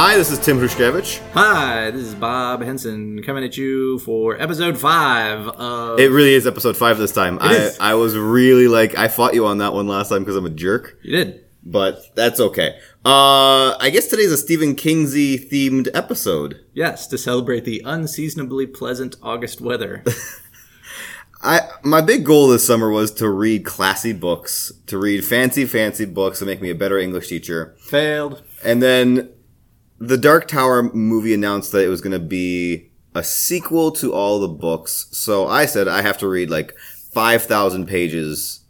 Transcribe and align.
Hi, 0.00 0.16
this 0.16 0.30
is 0.30 0.38
Tim 0.38 0.60
Hrushkevich. 0.60 1.20
Hi, 1.32 1.90
this 1.90 2.02
is 2.02 2.14
Bob 2.14 2.62
Henson 2.62 3.20
coming 3.24 3.42
at 3.42 3.56
you 3.56 3.98
for 3.98 4.40
episode 4.40 4.78
five 4.78 5.48
of. 5.48 5.98
It 5.98 6.12
really 6.12 6.34
is 6.34 6.46
episode 6.46 6.76
five 6.76 6.98
this 6.98 7.10
time. 7.10 7.36
I, 7.40 7.52
is. 7.52 7.78
I 7.80 7.94
was 7.94 8.16
really 8.16 8.68
like, 8.68 8.96
I 8.96 9.08
fought 9.08 9.34
you 9.34 9.44
on 9.46 9.58
that 9.58 9.72
one 9.72 9.88
last 9.88 10.10
time 10.10 10.20
because 10.20 10.36
I'm 10.36 10.46
a 10.46 10.50
jerk, 10.50 10.96
you 11.02 11.16
did. 11.16 11.44
but 11.64 12.14
that's 12.14 12.38
okay. 12.38 12.78
Uh, 13.04 13.74
I 13.80 13.90
guess 13.92 14.06
today's 14.06 14.30
a 14.30 14.36
Stephen 14.38 14.76
Kingsy 14.76 15.36
themed 15.50 15.88
episode. 15.92 16.64
Yes, 16.74 17.08
to 17.08 17.18
celebrate 17.18 17.64
the 17.64 17.82
unseasonably 17.84 18.68
pleasant 18.68 19.16
August 19.20 19.60
weather. 19.60 20.04
I 21.42 21.62
my 21.82 22.02
big 22.02 22.24
goal 22.24 22.46
this 22.46 22.64
summer 22.64 22.88
was 22.88 23.10
to 23.14 23.28
read 23.28 23.64
classy 23.64 24.12
books, 24.12 24.70
to 24.86 24.96
read 24.96 25.24
fancy, 25.24 25.64
fancy 25.64 26.04
books 26.04 26.38
to 26.38 26.46
make 26.46 26.62
me 26.62 26.70
a 26.70 26.74
better 26.76 26.98
English 26.98 27.26
teacher. 27.30 27.74
Failed. 27.80 28.44
And 28.64 28.80
then 28.80 29.30
the 29.98 30.16
Dark 30.16 30.46
Tower 30.48 30.82
movie 30.94 31.34
announced 31.34 31.72
that 31.72 31.84
it 31.84 31.88
was 31.88 32.00
going 32.00 32.12
to 32.12 32.18
be 32.18 32.90
a 33.14 33.22
sequel 33.24 33.90
to 33.92 34.12
all 34.12 34.38
the 34.38 34.48
books. 34.48 35.06
So 35.12 35.46
I 35.48 35.66
said 35.66 35.88
I 35.88 36.02
have 36.02 36.18
to 36.18 36.28
read 36.28 36.50
like 36.50 36.76
5,000 37.12 37.86
pages 37.86 38.60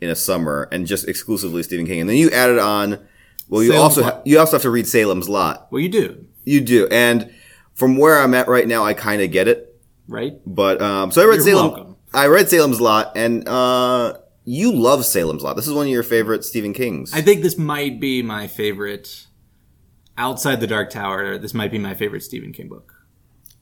in 0.00 0.08
a 0.10 0.14
summer 0.14 0.68
and 0.70 0.86
just 0.86 1.08
exclusively 1.08 1.62
Stephen 1.62 1.86
King. 1.86 2.00
And 2.00 2.08
then 2.08 2.16
you 2.16 2.30
added 2.30 2.58
on, 2.58 3.00
well, 3.48 3.62
you 3.62 3.72
Salem's 3.72 3.98
also, 3.98 4.02
ha- 4.04 4.22
you 4.24 4.38
also 4.38 4.52
have 4.56 4.62
to 4.62 4.70
read 4.70 4.86
Salem's 4.86 5.28
Lot. 5.28 5.66
Well, 5.72 5.80
you 5.80 5.88
do, 5.88 6.24
You 6.44 6.60
do. 6.60 6.86
And 6.88 7.32
from 7.74 7.96
where 7.96 8.20
I'm 8.20 8.34
at 8.34 8.46
right 8.46 8.68
now, 8.68 8.84
I 8.84 8.94
kind 8.94 9.20
of 9.22 9.32
get 9.32 9.48
it. 9.48 9.76
right? 10.06 10.34
But, 10.46 10.80
um, 10.80 11.10
so 11.10 11.22
I 11.22 11.24
read 11.24 11.36
You're 11.36 11.44
Salem. 11.44 11.72
welcome. 11.72 11.96
I 12.14 12.26
read 12.26 12.48
Salem's 12.48 12.80
Lot 12.80 13.12
and, 13.16 13.48
uh, 13.48 14.18
you 14.44 14.72
love 14.72 15.04
Salem's 15.04 15.42
Lot. 15.42 15.56
This 15.56 15.66
is 15.66 15.74
one 15.74 15.86
of 15.86 15.92
your 15.92 16.02
favorite 16.02 16.44
Stephen 16.44 16.72
Kings. 16.72 17.12
I 17.12 17.20
think 17.20 17.42
this 17.42 17.58
might 17.58 17.98
be 18.00 18.22
my 18.22 18.46
favorite. 18.46 19.26
Outside 20.18 20.60
the 20.60 20.66
Dark 20.66 20.90
Tower, 20.90 21.38
this 21.38 21.54
might 21.54 21.70
be 21.70 21.78
my 21.78 21.94
favorite 21.94 22.22
Stephen 22.22 22.52
King 22.52 22.68
book. 22.68 22.92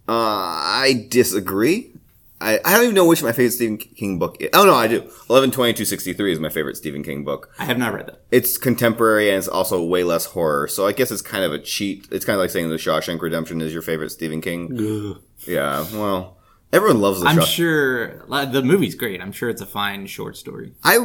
Uh, 0.09 0.13
I 0.13 1.07
disagree. 1.11 1.93
I, 2.41 2.59
I 2.65 2.75
don't 2.75 2.83
even 2.85 2.95
know 2.95 3.07
which 3.07 3.23
my 3.23 3.33
favorite 3.33 3.53
Stephen 3.53 3.77
King 3.79 4.19
book 4.19 4.37
is. 4.41 4.51
Oh, 4.53 4.65
no, 4.65 4.75
I 4.75 4.89
do. 4.89 5.01
112263 5.01 6.33
is 6.33 6.41
my 6.41 6.49
favorite 6.51 6.77
Stephen 6.77 7.03
King 7.03 7.25
book. 7.25 7.51
I 7.59 7.65
have 7.65 7.79
not 7.79 7.95
read 7.95 8.07
that. 8.09 8.23
It's 8.31 8.59
contemporary 8.59 9.29
and 9.31 9.39
it's 9.39 9.49
also 9.49 9.83
way 9.83 10.05
less 10.05 10.27
horror. 10.27 10.69
So 10.69 10.87
I 10.87 10.93
guess 10.93 11.11
it's 11.11 11.23
kind 11.23 11.45
of 11.45 11.53
a 11.53 11.59
cheat. 11.59 12.07
It's 12.11 12.25
kind 12.25 12.35
of 12.37 12.41
like 12.41 12.51
saying 12.51 12.69
The 12.69 12.77
Shawshank 12.77 13.21
Redemption 13.23 13.61
is 13.63 13.73
your 13.73 13.83
favorite 13.83 14.11
Stephen 14.11 14.41
King. 14.43 15.17
Yeah, 15.47 15.87
well, 15.95 16.37
everyone 16.73 17.01
loves 17.01 17.21
The 17.21 17.27
I'm 17.27 17.39
Shawshank. 17.39 17.47
sure 17.55 18.47
the 18.47 18.63
movie's 18.63 18.95
great. 18.95 19.21
I'm 19.23 19.33
sure 19.33 19.49
it's 19.49 19.63
a 19.63 19.67
fine 19.67 20.07
short 20.07 20.37
story. 20.37 20.73
I, 20.85 20.99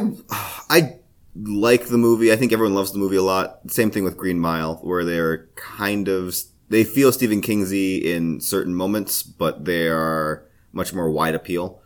I 0.68 0.96
like 1.34 1.86
the 1.88 1.98
movie. 1.98 2.32
I 2.32 2.36
think 2.36 2.52
everyone 2.52 2.74
loves 2.74 2.92
the 2.92 2.98
movie 2.98 3.16
a 3.16 3.22
lot. 3.22 3.70
Same 3.70 3.90
thing 3.90 4.04
with 4.04 4.16
Green 4.16 4.38
Mile, 4.38 4.76
where 4.82 5.04
they're 5.04 5.48
kind 5.54 6.08
of, 6.08 6.34
they 6.68 6.84
feel 6.84 7.12
Stephen 7.12 7.40
Kingsy 7.40 8.02
in 8.02 8.40
certain 8.40 8.74
moments, 8.74 9.22
but 9.22 9.64
they 9.64 9.88
are 9.88 10.46
much 10.72 10.92
more 10.92 11.10
wide 11.10 11.34
appeal. 11.34 11.82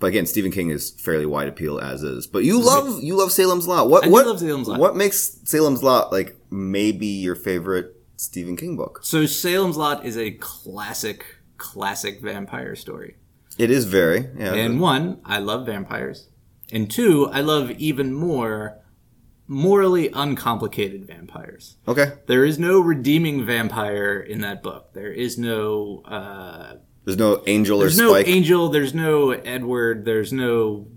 But 0.00 0.08
again, 0.08 0.26
Stephen 0.26 0.52
King 0.52 0.70
is 0.70 0.90
fairly 0.90 1.26
wide 1.26 1.48
appeal 1.48 1.80
as 1.80 2.02
is. 2.02 2.26
But 2.26 2.44
you 2.44 2.60
love 2.60 3.02
you 3.02 3.16
love 3.16 3.32
Salem's 3.32 3.66
Lot. 3.66 3.90
What 3.90 4.04
I 4.04 4.08
what 4.08 4.26
love 4.26 4.38
Salem's 4.38 4.68
Lot. 4.68 4.78
What 4.78 4.94
makes 4.94 5.40
Salem's 5.44 5.82
Lot 5.82 6.12
like 6.12 6.36
maybe 6.50 7.06
your 7.06 7.34
favorite 7.34 7.96
Stephen 8.16 8.56
King 8.56 8.76
book? 8.76 9.00
So 9.02 9.26
Salem's 9.26 9.76
Lot 9.76 10.04
is 10.06 10.16
a 10.16 10.30
classic, 10.32 11.24
classic 11.56 12.20
vampire 12.22 12.76
story. 12.76 13.16
It 13.58 13.72
is 13.72 13.86
very 13.86 14.28
yeah. 14.36 14.54
And 14.54 14.80
one, 14.80 15.20
I 15.24 15.40
love 15.40 15.66
vampires. 15.66 16.28
And 16.72 16.90
two, 16.90 17.28
I 17.32 17.40
love 17.40 17.70
even 17.72 18.12
more 18.12 18.78
morally 19.46 20.10
uncomplicated 20.12 21.06
vampires. 21.06 21.76
okay. 21.86 22.12
There 22.26 22.44
is 22.44 22.58
no 22.58 22.80
redeeming 22.80 23.46
vampire 23.46 24.20
in 24.20 24.42
that 24.42 24.62
book. 24.62 24.92
There 24.92 25.10
is 25.12 25.38
no 25.38 26.02
uh, 26.04 26.74
There's 27.04 27.16
no 27.16 27.42
angel 27.46 27.78
there's 27.78 27.98
or 27.98 28.02
no 28.02 28.10
spike. 28.10 28.28
Angel, 28.28 28.68
there's 28.68 28.92
no 28.94 29.30
Edward, 29.30 30.04
there's 30.04 30.32
no 30.32 30.88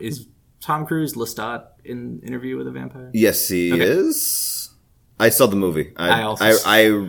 is 0.00 0.26
Tom 0.60 0.84
Cruise 0.86 1.14
Lestat 1.14 1.66
in 1.84 2.20
Interview 2.24 2.56
with 2.56 2.66
a 2.66 2.72
Vampire? 2.72 3.10
Yes, 3.14 3.46
he 3.48 3.72
Okay. 3.72 3.84
is. 3.84 4.70
I 5.20 5.28
saw 5.28 5.46
the 5.46 5.54
movie. 5.56 5.92
I 5.96 6.08
I 6.08 6.22
also 6.22 6.44
I, 6.44 6.56
I 6.64 7.08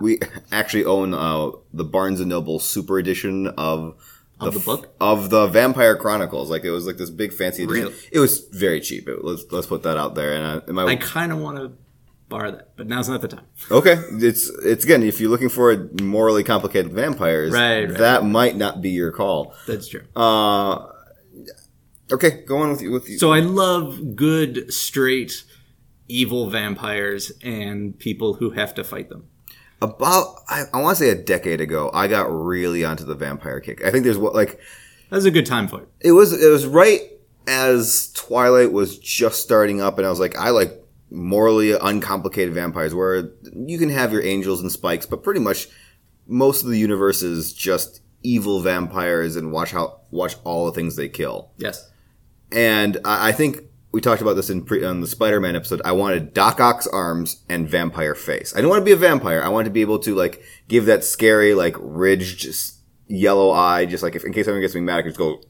we 0.00 0.20
actually 0.50 0.84
own 0.86 1.12
uh, 1.12 1.50
the 1.74 1.84
Barnes 1.84 2.20
and 2.20 2.30
Noble 2.30 2.58
Super 2.58 2.98
Edition 2.98 3.48
of 3.48 3.96
Of 4.38 4.52
the 4.52 4.60
f- 4.60 4.66
book? 4.66 4.94
of 5.00 5.30
the 5.30 5.46
Vampire 5.46 5.96
Chronicles. 5.96 6.50
Like 6.50 6.64
it 6.64 6.70
was 6.70 6.86
like 6.86 6.96
this 6.98 7.10
big 7.10 7.32
fancy 7.32 7.64
edition. 7.64 7.84
Really? 7.84 7.96
It 8.12 8.18
was 8.20 8.40
very 8.52 8.80
cheap. 8.80 9.08
It, 9.08 9.24
let's 9.24 9.44
let's 9.50 9.66
put 9.66 9.82
that 9.84 9.96
out 9.96 10.14
there. 10.14 10.34
And, 10.34 10.46
I, 10.46 10.52
and 10.66 10.74
my 10.74 10.84
I 10.84 10.96
kind 10.96 11.32
of 11.32 11.38
want 11.38 11.56
to 11.58 11.72
borrow 12.28 12.50
that, 12.50 12.76
but 12.76 12.86
now's 12.86 13.08
not 13.08 13.22
the 13.22 13.28
time. 13.28 13.46
okay, 13.70 13.94
it's 14.10 14.50
it's 14.64 14.84
again 14.84 15.02
if 15.02 15.20
you're 15.20 15.30
looking 15.30 15.48
for 15.48 15.88
morally 16.02 16.44
complicated 16.44 16.92
vampires, 16.92 17.52
Right, 17.52 17.84
right, 17.88 17.98
that 17.98 18.24
might 18.24 18.56
not 18.56 18.82
be 18.82 18.90
your 18.90 19.10
call. 19.12 19.54
That's 19.66 19.88
true. 19.88 20.02
Uh, 20.14 20.86
okay, 22.12 22.42
go 22.46 22.58
on 22.58 22.70
with 22.70 22.82
you 22.82 22.90
with 22.90 23.08
you. 23.08 23.18
So 23.18 23.32
I 23.32 23.40
love 23.40 24.16
good, 24.16 24.72
straight, 24.72 25.44
evil 26.08 26.50
vampires 26.50 27.32
and 27.42 27.98
people 27.98 28.34
who 28.34 28.50
have 28.50 28.74
to 28.74 28.84
fight 28.84 29.08
them. 29.08 29.28
About 29.82 30.36
I, 30.48 30.64
I 30.72 30.80
want 30.80 30.96
to 30.96 31.04
say 31.04 31.10
a 31.10 31.14
decade 31.14 31.60
ago, 31.60 31.90
I 31.92 32.08
got 32.08 32.24
really 32.24 32.84
onto 32.84 33.04
the 33.04 33.14
vampire 33.14 33.60
kick. 33.60 33.84
I 33.84 33.90
think 33.90 34.04
there's 34.04 34.18
what 34.18 34.34
like 34.34 34.58
That 35.10 35.16
was 35.16 35.26
a 35.26 35.30
good 35.30 35.46
time 35.46 35.68
for 35.68 35.82
it. 35.82 35.88
it 36.00 36.12
was 36.12 36.32
it 36.32 36.48
was 36.48 36.66
right 36.66 37.00
as 37.46 38.10
Twilight 38.12 38.72
was 38.72 38.98
just 38.98 39.42
starting 39.42 39.80
up, 39.80 39.98
and 39.98 40.06
I 40.06 40.10
was 40.10 40.18
like, 40.18 40.36
I 40.36 40.50
like 40.50 40.72
morally 41.10 41.72
uncomplicated 41.72 42.52
vampires 42.54 42.94
where 42.94 43.30
you 43.54 43.78
can 43.78 43.90
have 43.90 44.12
your 44.12 44.22
angels 44.22 44.60
and 44.60 44.72
spikes, 44.72 45.06
but 45.06 45.22
pretty 45.22 45.40
much 45.40 45.68
most 46.26 46.64
of 46.64 46.70
the 46.70 46.78
universe 46.78 47.22
is 47.22 47.52
just 47.52 48.00
evil 48.22 48.60
vampires 48.60 49.36
and 49.36 49.52
watch 49.52 49.70
how 49.70 50.00
watch 50.10 50.34
all 50.42 50.66
the 50.66 50.72
things 50.72 50.96
they 50.96 51.08
kill. 51.08 51.52
Yes. 51.58 51.90
And 52.50 52.98
I, 53.04 53.28
I 53.28 53.32
think 53.32 53.60
we 53.96 54.02
talked 54.02 54.20
about 54.20 54.34
this 54.34 54.50
in 54.50 54.62
pre, 54.62 54.84
on 54.84 55.00
the 55.00 55.06
Spider-Man 55.06 55.56
episode. 55.56 55.80
I 55.82 55.92
wanted 55.92 56.34
Doc 56.34 56.60
Ock's 56.60 56.86
arms 56.86 57.42
and 57.48 57.66
vampire 57.66 58.14
face. 58.14 58.52
I 58.52 58.58
didn't 58.58 58.68
want 58.68 58.82
to 58.82 58.84
be 58.84 58.92
a 58.92 58.96
vampire. 58.96 59.42
I 59.42 59.48
wanted 59.48 59.64
to 59.64 59.70
be 59.70 59.80
able 59.80 60.00
to 60.00 60.14
like 60.14 60.42
give 60.68 60.84
that 60.84 61.02
scary 61.02 61.54
like 61.54 61.74
ridged 61.80 62.46
yellow 63.06 63.52
eye, 63.52 63.86
just 63.86 64.02
like 64.02 64.14
if 64.14 64.22
in 64.22 64.34
case 64.34 64.44
someone 64.44 64.60
gets 64.60 64.74
me 64.74 64.82
mad, 64.82 64.98
I 64.98 65.02
could 65.02 65.08
just 65.08 65.18
go. 65.18 65.40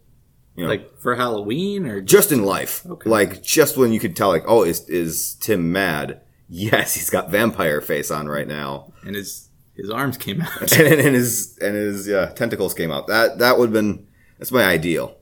You 0.55 0.63
know, 0.63 0.71
Like 0.71 0.97
for 1.01 1.17
Halloween 1.17 1.87
or 1.87 2.01
just 2.01 2.31
in 2.31 2.45
life. 2.45 2.87
Okay. 2.87 3.11
Like 3.11 3.43
just 3.43 3.77
when 3.77 3.93
you 3.93 3.99
could 3.99 4.15
tell, 4.15 4.29
like, 4.29 4.45
oh, 4.47 4.63
is 4.63 4.89
is 4.89 5.35
Tim 5.41 5.73
mad? 5.73 6.21
Yes, 6.49 6.95
he's 6.95 7.11
got 7.11 7.29
vampire 7.29 7.81
face 7.81 8.09
on 8.13 8.29
right 8.29 8.47
now, 8.47 8.93
and 9.03 9.17
his 9.17 9.49
his 9.75 9.91
arms 9.91 10.17
came 10.17 10.41
out. 10.41 10.73
and, 10.79 11.01
and 11.01 11.17
his 11.17 11.59
and 11.61 11.75
his 11.75 12.07
yeah, 12.07 12.27
tentacles 12.27 12.73
came 12.73 12.93
out. 12.93 13.09
That 13.09 13.41
that 13.41 13.59
would 13.59 13.71
have 13.71 13.73
been 13.73 14.07
that's 14.39 14.53
my 14.53 14.63
ideal. 14.63 15.16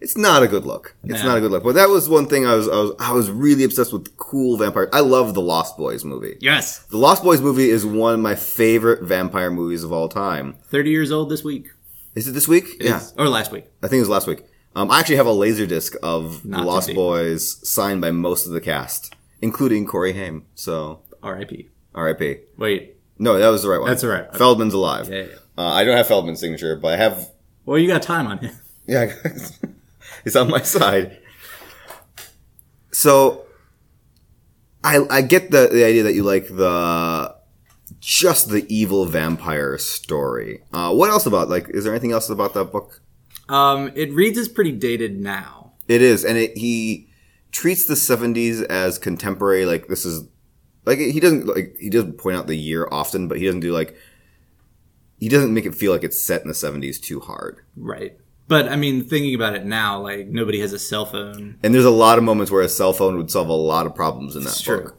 It's 0.00 0.16
not 0.16 0.42
a 0.42 0.48
good 0.48 0.64
look. 0.64 0.94
It's 1.04 1.22
No. 1.22 1.28
not 1.30 1.38
a 1.38 1.40
good 1.40 1.50
look. 1.50 1.64
But 1.64 1.74
that 1.74 1.88
was 1.88 2.08
one 2.08 2.26
thing 2.26 2.46
I 2.46 2.54
was 2.54 2.68
I 2.68 2.76
was 2.76 2.92
I 3.00 3.12
was 3.12 3.30
really 3.30 3.64
obsessed 3.64 3.92
with 3.92 4.16
cool 4.16 4.56
vampires. 4.56 4.88
I 4.92 5.00
love 5.00 5.34
the 5.34 5.40
Lost 5.40 5.76
Boys 5.76 6.04
movie. 6.04 6.36
yes. 6.40 6.78
The 6.90 6.98
Lost 6.98 7.22
Boys 7.24 7.40
movie 7.40 7.70
is 7.70 7.84
one 7.84 8.14
of 8.14 8.20
my 8.20 8.34
favorite 8.34 9.02
vampire 9.02 9.50
movies 9.50 9.82
of 9.84 9.92
all 9.92 10.08
time. 10.08 10.56
Thirty 10.68 10.90
years 10.90 11.10
old 11.10 11.30
this 11.30 11.42
week. 11.42 11.68
Is 12.14 12.26
it 12.28 12.32
this 12.32 12.46
week? 12.48 12.76
yeah, 12.80 12.98
Is- 12.98 13.12
Or 13.18 13.28
last 13.28 13.50
week. 13.52 13.66
I 13.82 13.88
think 13.88 13.98
it 13.98 14.02
was 14.02 14.08
last 14.08 14.26
week. 14.26 14.44
Um, 14.76 14.90
I 14.90 15.00
actually 15.00 15.16
have 15.16 15.26
a 15.26 15.32
laser 15.32 15.66
disc 15.66 15.94
of 16.02 16.44
Not 16.44 16.60
The 16.60 16.66
Lost. 16.66 16.94
Boys 16.94 17.68
signed 17.68 18.00
by 18.00 18.10
most 18.12 18.46
of 18.46 18.52
the 18.52 18.60
cast, 18.60 19.14
including 19.42 19.86
Corey 19.86 20.12
Haim. 20.12 20.44
So 20.54 21.00
R.I.P. 21.22 21.68
R.I.P. 21.94 22.36
Wait. 22.56 22.96
No, 23.18 23.36
that 23.38 23.48
was 23.48 23.62
the 23.62 23.68
right 23.68 23.80
one. 23.80 23.88
That's 23.90 24.02
the 24.02 24.08
right. 24.08 24.32
Feldman's 24.36 24.74
alive. 24.74 25.08
Yeah, 25.10 25.22
yeah. 25.22 25.34
Uh, 25.56 25.72
I 25.72 25.82
don't 25.84 25.96
have 25.96 26.06
Feldman's 26.06 26.38
signature, 26.38 26.76
but 26.76 26.94
I 26.94 26.96
have. 26.96 27.30
Well, 27.66 27.78
you 27.78 27.88
got 27.88 28.02
time 28.02 28.28
on 28.28 28.38
him. 28.38 28.54
Yeah, 28.86 29.12
it's 30.24 30.36
on 30.36 30.48
my 30.50 30.62
side. 30.62 31.18
So, 32.92 33.46
I 34.82 35.00
I 35.10 35.22
get 35.22 35.50
the 35.50 35.68
the 35.72 35.84
idea 35.84 36.02
that 36.04 36.14
you 36.14 36.22
like 36.22 36.48
the 36.48 37.36
just 38.00 38.50
the 38.50 38.66
evil 38.74 39.06
vampire 39.06 39.78
story. 39.78 40.62
Uh, 40.72 40.94
what 40.94 41.10
else 41.10 41.26
about 41.26 41.48
like? 41.48 41.68
Is 41.70 41.84
there 41.84 41.92
anything 41.92 42.12
else 42.12 42.28
about 42.30 42.54
that 42.54 42.66
book? 42.66 43.00
Um, 43.48 43.90
it 43.94 44.12
reads 44.12 44.38
as 44.38 44.48
pretty 44.48 44.72
dated 44.72 45.18
now. 45.18 45.72
It 45.88 46.02
is, 46.02 46.24
and 46.24 46.36
it, 46.36 46.56
he 46.56 47.08
treats 47.50 47.86
the 47.86 47.94
'70s 47.94 48.62
as 48.64 48.98
contemporary. 48.98 49.64
Like 49.64 49.88
this 49.88 50.04
is 50.04 50.28
like 50.84 50.98
he 50.98 51.20
doesn't 51.20 51.46
like 51.46 51.76
he 51.78 51.90
doesn't 51.90 52.18
point 52.18 52.36
out 52.36 52.46
the 52.46 52.56
year 52.56 52.88
often, 52.90 53.28
but 53.28 53.38
he 53.38 53.46
doesn't 53.46 53.60
do 53.60 53.72
like 53.72 53.96
he 55.18 55.28
doesn't 55.28 55.52
make 55.52 55.66
it 55.66 55.74
feel 55.74 55.92
like 55.92 56.04
it's 56.04 56.20
set 56.20 56.42
in 56.42 56.48
the 56.48 56.54
'70s 56.54 57.00
too 57.00 57.20
hard. 57.20 57.60
Right. 57.76 58.18
But 58.48 58.68
I 58.68 58.76
mean, 58.76 59.04
thinking 59.04 59.34
about 59.34 59.54
it 59.54 59.64
now, 59.66 60.00
like 60.02 60.26
nobody 60.26 60.60
has 60.60 60.72
a 60.72 60.78
cell 60.78 61.04
phone. 61.06 61.58
And 61.62 61.74
there's 61.74 61.84
a 61.84 61.90
lot 61.90 62.18
of 62.18 62.24
moments 62.24 62.50
where 62.50 62.62
a 62.62 62.68
cell 62.68 62.92
phone 62.92 63.16
would 63.18 63.30
solve 63.30 63.48
a 63.48 63.52
lot 63.52 63.86
of 63.86 63.94
problems 63.94 64.34
in 64.36 64.42
that 64.44 64.50
It's 64.50 64.62
book. 64.62 64.82
true. 64.88 64.92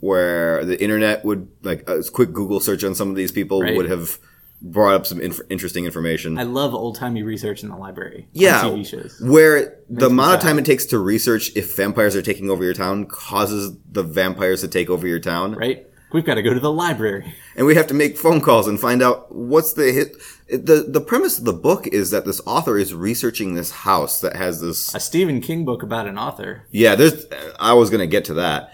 Where 0.00 0.64
the 0.64 0.80
internet 0.82 1.24
would 1.24 1.48
like 1.62 1.88
a 1.88 2.02
quick 2.02 2.32
Google 2.32 2.60
search 2.60 2.82
on 2.84 2.94
some 2.94 3.08
of 3.10 3.16
these 3.16 3.32
people 3.32 3.62
Right. 3.62 3.76
would 3.76 3.88
have 3.88 4.18
brought 4.60 4.94
up 4.94 5.06
some 5.06 5.20
inf- 5.20 5.40
interesting 5.48 5.84
information. 5.86 6.38
I 6.38 6.42
love 6.44 6.74
old 6.74 6.96
timey 6.96 7.22
research 7.22 7.62
in 7.62 7.68
the 7.68 7.76
library. 7.76 8.28
yeah, 8.32 8.62
TV 8.62 8.84
shows. 8.86 9.20
where 9.20 9.78
the 9.88 10.06
amount 10.06 10.36
of 10.36 10.40
time 10.40 10.58
it 10.58 10.64
takes 10.64 10.84
to 10.86 10.98
research 10.98 11.50
if 11.56 11.74
vampires 11.76 12.14
are 12.14 12.22
taking 12.22 12.48
over 12.50 12.62
your 12.62 12.74
town 12.74 13.06
causes 13.06 13.76
the 13.90 14.02
vampires 14.02 14.60
to 14.60 14.68
take 14.68 14.88
over 14.90 15.06
your 15.06 15.18
town. 15.18 15.54
Right. 15.54 15.86
We've 16.12 16.24
got 16.24 16.34
to 16.34 16.42
go 16.42 16.52
to 16.52 16.60
the 16.60 16.72
library. 16.72 17.34
and 17.56 17.66
we 17.66 17.74
have 17.74 17.86
to 17.88 17.94
make 17.94 18.18
phone 18.18 18.40
calls 18.40 18.66
and 18.68 18.78
find 18.78 19.02
out 19.02 19.34
what's 19.34 19.72
the 19.72 19.92
hit. 19.92 20.16
The 20.48 20.84
the 20.86 21.00
premise 21.00 21.38
of 21.38 21.44
the 21.44 21.52
book 21.52 21.86
is 21.86 22.10
that 22.10 22.24
this 22.26 22.40
author 22.46 22.76
is 22.76 22.92
researching 22.94 23.54
this 23.54 23.70
house 23.70 24.20
that 24.20 24.36
has 24.36 24.60
this. 24.60 24.94
A 24.94 25.00
Stephen 25.00 25.40
King 25.40 25.64
book 25.64 25.82
about 25.82 26.06
an 26.06 26.18
author. 26.18 26.64
Yeah, 26.70 26.94
there's. 26.94 27.24
I 27.58 27.72
was 27.72 27.88
gonna 27.90 28.06
get 28.06 28.24
to 28.26 28.34
that. 28.34 28.72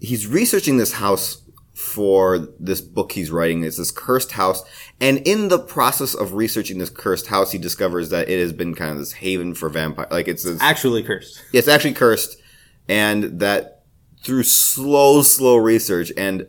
He's 0.00 0.26
researching 0.26 0.78
this 0.78 0.92
house 0.94 1.42
for 1.74 2.38
this 2.58 2.80
book 2.80 3.12
he's 3.12 3.30
writing. 3.30 3.62
It's 3.64 3.76
this 3.76 3.90
cursed 3.90 4.32
house, 4.32 4.62
and 5.00 5.18
in 5.28 5.48
the 5.48 5.58
process 5.58 6.14
of 6.14 6.32
researching 6.34 6.78
this 6.78 6.90
cursed 6.90 7.26
house, 7.28 7.52
he 7.52 7.58
discovers 7.58 8.10
that 8.10 8.28
it 8.28 8.40
has 8.40 8.52
been 8.52 8.74
kind 8.74 8.90
of 8.92 8.98
this 8.98 9.12
haven 9.12 9.54
for 9.54 9.68
vampire. 9.68 10.06
Like 10.10 10.26
it's 10.28 10.42
this, 10.44 10.60
Actually 10.60 11.02
cursed. 11.02 11.42
it's 11.52 11.68
actually 11.68 11.94
cursed, 11.94 12.40
and 12.88 13.38
that 13.40 13.77
through 14.22 14.42
slow, 14.42 15.22
slow 15.22 15.56
research 15.56 16.12
and 16.16 16.46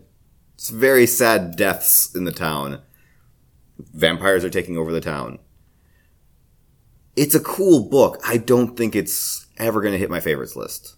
very 0.71 1.05
sad 1.05 1.55
deaths 1.55 2.13
in 2.15 2.25
the 2.25 2.31
town, 2.31 2.81
vampires 3.93 4.43
are 4.43 4.49
taking 4.49 4.77
over 4.77 4.91
the 4.91 5.01
town. 5.01 5.39
It's 7.15 7.35
a 7.35 7.39
cool 7.39 7.89
book. 7.89 8.19
I 8.25 8.37
don't 8.37 8.77
think 8.77 8.95
it's 8.95 9.47
ever 9.57 9.81
going 9.81 9.93
to 9.93 9.97
hit 9.99 10.09
my 10.09 10.19
favorites 10.19 10.55
list. 10.55 10.95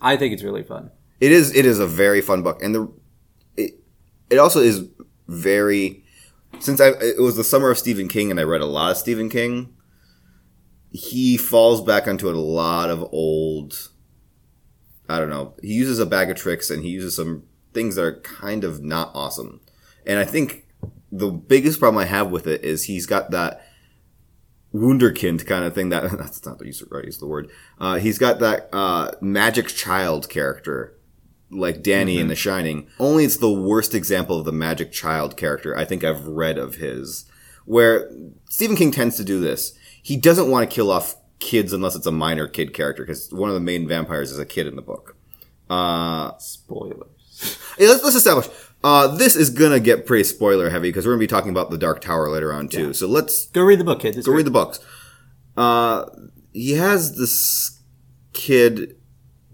I 0.00 0.16
think 0.16 0.34
it's 0.34 0.42
really 0.42 0.62
fun. 0.62 0.90
It 1.20 1.32
is. 1.32 1.54
It 1.54 1.64
is 1.64 1.78
a 1.78 1.86
very 1.86 2.20
fun 2.20 2.42
book, 2.42 2.62
and 2.62 2.74
the 2.74 2.92
it 3.56 3.72
it 4.30 4.38
also 4.38 4.60
is 4.60 4.88
very. 5.28 6.04
Since 6.58 6.80
I 6.80 6.88
it 7.00 7.20
was 7.20 7.36
the 7.36 7.44
summer 7.44 7.70
of 7.70 7.78
Stephen 7.78 8.08
King, 8.08 8.30
and 8.30 8.38
I 8.38 8.42
read 8.42 8.60
a 8.60 8.66
lot 8.66 8.90
of 8.90 8.96
Stephen 8.96 9.28
King. 9.28 9.74
He 10.90 11.36
falls 11.36 11.82
back 11.82 12.06
onto 12.06 12.28
a 12.28 12.32
lot 12.32 12.90
of 12.90 13.02
old. 13.12 13.90
I 15.08 15.18
don't 15.18 15.30
know. 15.30 15.54
He 15.62 15.74
uses 15.74 15.98
a 15.98 16.06
bag 16.06 16.30
of 16.30 16.36
tricks, 16.36 16.70
and 16.70 16.82
he 16.82 16.90
uses 16.90 17.16
some 17.16 17.44
things 17.72 17.96
that 17.96 18.04
are 18.04 18.20
kind 18.20 18.64
of 18.64 18.82
not 18.82 19.10
awesome. 19.14 19.60
And 20.06 20.18
I 20.18 20.24
think 20.24 20.66
the 21.10 21.30
biggest 21.30 21.78
problem 21.78 22.02
I 22.02 22.06
have 22.06 22.30
with 22.30 22.46
it 22.46 22.64
is 22.64 22.84
he's 22.84 23.06
got 23.06 23.30
that 23.30 23.64
wunderkind 24.74 25.46
kind 25.46 25.64
of 25.64 25.74
thing 25.74 25.90
that 25.90 26.02
that's 26.18 26.44
not 26.44 26.58
the 26.58 26.66
use 26.66 26.82
of 26.82 26.90
right 26.90 27.04
use 27.04 27.18
the 27.18 27.26
word 27.26 27.48
uh, 27.78 27.94
he's 27.96 28.18
got 28.18 28.40
that 28.40 28.68
uh, 28.72 29.12
magic 29.20 29.68
child 29.68 30.28
character 30.28 30.98
like 31.50 31.82
danny 31.82 32.18
in 32.18 32.26
the 32.26 32.34
shining 32.34 32.88
only 32.98 33.24
it's 33.24 33.36
the 33.36 33.52
worst 33.52 33.94
example 33.94 34.40
of 34.40 34.44
the 34.44 34.52
magic 34.52 34.90
child 34.90 35.36
character 35.36 35.76
i 35.76 35.84
think 35.84 36.02
i've 36.02 36.26
read 36.26 36.58
of 36.58 36.76
his 36.76 37.26
where 37.64 38.10
stephen 38.50 38.74
king 38.74 38.90
tends 38.90 39.16
to 39.16 39.22
do 39.22 39.38
this 39.38 39.78
he 40.02 40.16
doesn't 40.16 40.50
want 40.50 40.68
to 40.68 40.74
kill 40.74 40.90
off 40.90 41.14
kids 41.44 41.72
unless 41.72 41.94
it's 41.94 42.06
a 42.06 42.10
minor 42.10 42.48
kid 42.48 42.72
character 42.72 43.02
because 43.04 43.30
one 43.32 43.50
of 43.50 43.54
the 43.54 43.60
main 43.60 43.86
vampires 43.86 44.30
is 44.32 44.38
a 44.38 44.46
kid 44.46 44.66
in 44.66 44.74
the 44.76 44.82
book 44.82 45.14
uh, 45.68 46.32
Spoilers. 46.38 47.58
yeah, 47.78 47.88
let's, 47.88 48.02
let's 48.02 48.16
establish. 48.16 48.48
Uh, 48.82 49.08
this 49.16 49.36
is 49.36 49.50
gonna 49.50 49.80
get 49.80 50.06
pretty 50.06 50.24
spoiler 50.24 50.70
heavy 50.70 50.88
because 50.88 51.06
we're 51.06 51.12
gonna 51.12 51.20
be 51.20 51.26
talking 51.26 51.50
about 51.50 51.70
the 51.70 51.78
Dark 51.78 52.00
Tower 52.00 52.28
later 52.30 52.52
on 52.52 52.68
too. 52.68 52.92
So 52.92 53.06
let's 53.06 53.46
Go 53.48 53.62
read 53.62 53.78
the 53.80 53.84
book, 53.84 54.00
kid. 54.00 54.16
It's 54.16 54.26
go 54.26 54.32
great. 54.32 54.38
read 54.38 54.46
the 54.46 54.50
books. 54.50 54.78
Uh, 55.56 56.04
he 56.52 56.72
has 56.72 57.16
this 57.16 57.80
kid 58.32 58.96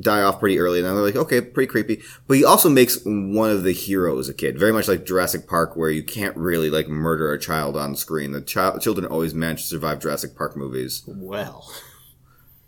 die 0.01 0.23
off 0.23 0.41
pretty 0.41 0.59
early, 0.59 0.79
and 0.79 0.87
then 0.87 0.95
they're 0.95 1.05
like, 1.05 1.17
okay, 1.17 1.41
pretty 1.41 1.71
creepy. 1.71 2.03
But 2.27 2.37
he 2.37 2.45
also 2.45 2.69
makes 2.69 2.99
one 3.05 3.51
of 3.51 3.63
the 3.63 3.73
heroes 3.73 4.29
a 4.29 4.35
kid, 4.35 4.59
very 4.59 4.73
much 4.73 4.89
like 4.89 5.05
Jurassic 5.07 5.47
Park, 5.47 5.77
where 5.77 5.91
you 5.91 6.03
can't 6.03 6.37
really 6.37 6.71
like 6.71 6.89
murder 6.89 7.33
a 7.33 7.39
child 7.39 7.77
on 7.77 7.97
screen. 7.97 8.33
The 8.33 8.41
child 8.41 8.81
children 8.81 9.07
always 9.07 9.35
manage 9.35 9.63
to 9.63 9.69
survive 9.69 10.01
Jurassic 10.01 10.37
Park 10.37 10.57
movies. 10.57 11.03
Well, 11.07 11.71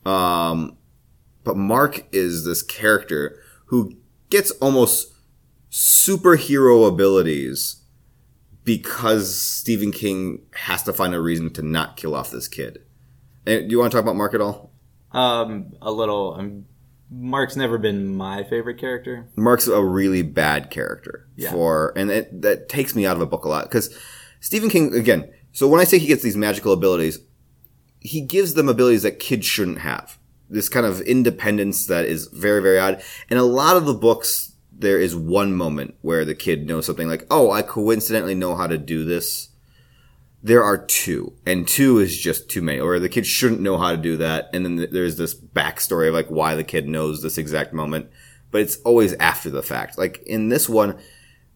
Um, 0.05 0.77
but 1.45 1.57
Mark 1.57 2.07
is 2.13 2.45
this 2.45 2.63
character 2.63 3.39
who 3.67 3.97
gets 4.31 4.51
almost 4.53 5.13
superhero 5.71 6.87
abilities 6.87 7.83
because 8.65 9.41
Stephen 9.41 9.91
King 9.93 10.43
has 10.55 10.83
to 10.85 10.93
find 10.93 11.15
a 11.15 11.21
reason 11.21 11.53
to 11.55 11.63
not 11.63 11.97
kill 11.97 12.15
off 12.15 12.31
this 12.31 12.49
kid. 12.49 12.83
And 13.47 13.69
do 13.69 13.73
you 13.73 13.79
want 13.79 13.91
to 13.91 13.97
talk 13.97 14.05
about 14.05 14.17
Mark 14.17 14.35
at 14.35 14.41
all? 14.41 14.71
um, 15.13 15.73
a 15.83 15.91
little. 15.93 16.37
Um, 16.39 16.65
Mark's 17.15 17.57
never 17.57 17.77
been 17.79 18.15
my 18.17 18.43
favorite 18.45 18.79
character. 18.79 19.27
Mark's 19.37 19.67
a 19.69 19.83
really 19.85 20.23
bad 20.23 20.71
character 20.71 21.29
Yeah. 21.37 21.51
for, 21.53 21.93
and 21.97 22.11
it, 22.11 22.43
that 22.43 22.69
takes 22.69 22.95
me 22.95 23.05
out 23.07 23.17
of 23.17 23.23
a 23.23 23.27
book 23.27 23.45
a 23.45 23.49
lot 23.49 23.65
because 23.65 23.95
Stephen 24.41 24.71
King 24.71 24.95
again. 24.95 25.31
So 25.53 25.69
when 25.69 25.81
I 25.81 25.85
say 25.85 25.99
he 25.99 26.07
gets 26.07 26.23
these 26.23 26.37
magical 26.37 26.73
abilities, 26.73 27.19
he 28.01 28.21
gives 28.23 28.55
them 28.55 28.69
abilities 28.69 29.03
that 29.03 29.21
kids 29.21 29.47
shouldn't 29.47 29.81
have. 29.81 30.19
This 30.49 30.69
kind 30.69 30.87
of 30.87 31.01
independence 31.03 31.87
that 31.87 32.07
is 32.07 32.27
very 32.29 32.63
very 32.63 32.79
odd. 32.79 33.03
And 33.31 33.39
a 33.39 33.45
lot 33.45 33.77
of 33.77 33.85
the 33.85 33.95
books, 33.95 34.53
there 34.73 34.99
is 34.99 35.15
one 35.15 35.55
moment 35.55 35.95
where 36.01 36.25
the 36.25 36.35
kid 36.35 36.67
knows 36.67 36.87
something 36.87 37.09
like, 37.09 37.27
"Oh, 37.31 37.51
I 37.51 37.63
coincidentally 37.63 38.35
know 38.35 38.55
how 38.57 38.67
to 38.67 38.79
do 38.79 39.05
this." 39.05 39.51
There 40.43 40.65
are 40.65 40.79
two, 40.79 41.35
and 41.47 41.69
two 41.69 41.99
is 41.99 42.19
just 42.19 42.51
too 42.51 42.63
many. 42.63 42.81
Or 42.81 42.99
the 42.99 43.09
kid 43.09 43.27
shouldn't 43.27 43.61
know 43.61 43.79
how 43.79 43.93
to 43.93 43.97
do 43.97 44.17
that, 44.17 44.51
and 44.53 44.65
then 44.65 44.89
there's 44.91 45.17
this 45.17 45.35
backstory 45.35 46.09
of 46.09 46.15
like 46.15 46.29
why 46.29 46.55
the 46.57 46.65
kid 46.65 46.89
knows 46.89 47.23
this 47.23 47.39
exact 47.39 47.73
moment, 47.73 48.11
but 48.51 48.61
it's 48.61 48.77
always 48.79 49.13
after 49.15 49.51
the 49.51 49.63
fact. 49.63 49.99
Like 49.99 50.23
in 50.27 50.49
this 50.49 50.69
one, 50.69 50.99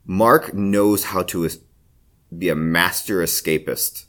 Mark 0.04 0.54
knows 0.54 1.04
how 1.04 1.22
to 1.24 1.48
be 2.36 2.48
a 2.48 2.54
master 2.54 3.18
escapist, 3.22 4.06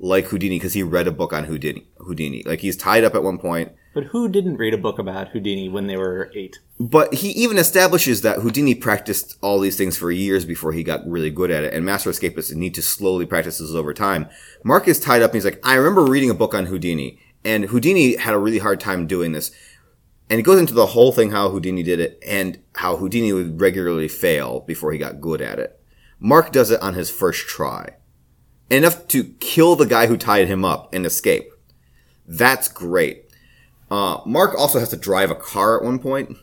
like 0.00 0.26
Houdini, 0.26 0.56
because 0.56 0.74
he 0.74 0.82
read 0.82 1.06
a 1.06 1.12
book 1.12 1.32
on 1.32 1.44
Houdini. 1.44 1.86
Houdini, 1.98 2.42
like 2.44 2.60
he's 2.60 2.76
tied 2.76 3.04
up 3.04 3.14
at 3.14 3.22
one 3.22 3.38
point, 3.38 3.72
But 3.94 4.04
who 4.04 4.28
didn't 4.28 4.56
read 4.56 4.74
a 4.74 4.78
book 4.78 4.98
about 4.98 5.28
Houdini 5.28 5.68
when 5.68 5.86
they 5.86 5.96
were 5.96 6.32
eight? 6.34 6.58
But 6.80 7.12
he 7.12 7.28
even 7.32 7.58
establishes 7.58 8.22
that 8.22 8.38
Houdini 8.38 8.74
practiced 8.74 9.36
all 9.42 9.60
these 9.60 9.76
things 9.76 9.98
for 9.98 10.10
years 10.10 10.46
before 10.46 10.72
he 10.72 10.82
got 10.82 11.06
really 11.06 11.30
good 11.30 11.50
at 11.50 11.62
it, 11.62 11.74
and 11.74 11.84
master 11.84 12.08
escapists 12.08 12.54
need 12.54 12.74
to 12.74 12.80
slowly 12.80 13.26
practice 13.26 13.58
this 13.58 13.72
over 13.72 13.92
time. 13.92 14.30
Mark 14.64 14.88
is 14.88 14.98
tied 14.98 15.20
up, 15.20 15.32
and 15.32 15.34
he's 15.34 15.44
like, 15.44 15.60
I 15.62 15.74
remember 15.74 16.10
reading 16.10 16.30
a 16.30 16.34
book 16.34 16.54
on 16.54 16.66
Houdini, 16.66 17.20
and 17.44 17.66
Houdini 17.66 18.16
had 18.16 18.32
a 18.32 18.38
really 18.38 18.60
hard 18.60 18.80
time 18.80 19.06
doing 19.06 19.32
this. 19.32 19.50
And 20.30 20.38
he 20.38 20.42
goes 20.42 20.58
into 20.58 20.72
the 20.72 20.86
whole 20.86 21.12
thing 21.12 21.32
how 21.32 21.50
Houdini 21.50 21.82
did 21.82 22.00
it, 22.00 22.18
and 22.26 22.58
how 22.76 22.96
Houdini 22.96 23.34
would 23.34 23.60
regularly 23.60 24.08
fail 24.08 24.60
before 24.60 24.90
he 24.90 24.98
got 24.98 25.20
good 25.20 25.42
at 25.42 25.58
it. 25.58 25.78
Mark 26.18 26.50
does 26.50 26.70
it 26.70 26.80
on 26.80 26.94
his 26.94 27.10
first 27.10 27.46
try. 27.46 27.96
Enough 28.70 29.06
to 29.08 29.24
kill 29.24 29.76
the 29.76 29.84
guy 29.84 30.06
who 30.06 30.16
tied 30.16 30.48
him 30.48 30.64
up 30.64 30.94
and 30.94 31.04
escape. 31.04 31.52
That's 32.26 32.68
great. 32.68 33.26
Uh, 33.90 34.20
Mark 34.24 34.54
also 34.58 34.78
has 34.78 34.88
to 34.90 34.96
drive 34.96 35.30
a 35.30 35.34
car 35.34 35.76
at 35.76 35.84
one 35.84 35.98
point. 35.98 36.38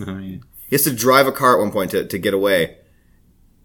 Oh, 0.00 0.18
yeah. 0.18 0.38
He 0.68 0.74
has 0.74 0.84
to 0.84 0.94
drive 0.94 1.26
a 1.26 1.32
car 1.32 1.56
at 1.56 1.60
one 1.60 1.72
point 1.72 1.90
to, 1.90 2.06
to 2.06 2.18
get 2.18 2.34
away. 2.34 2.78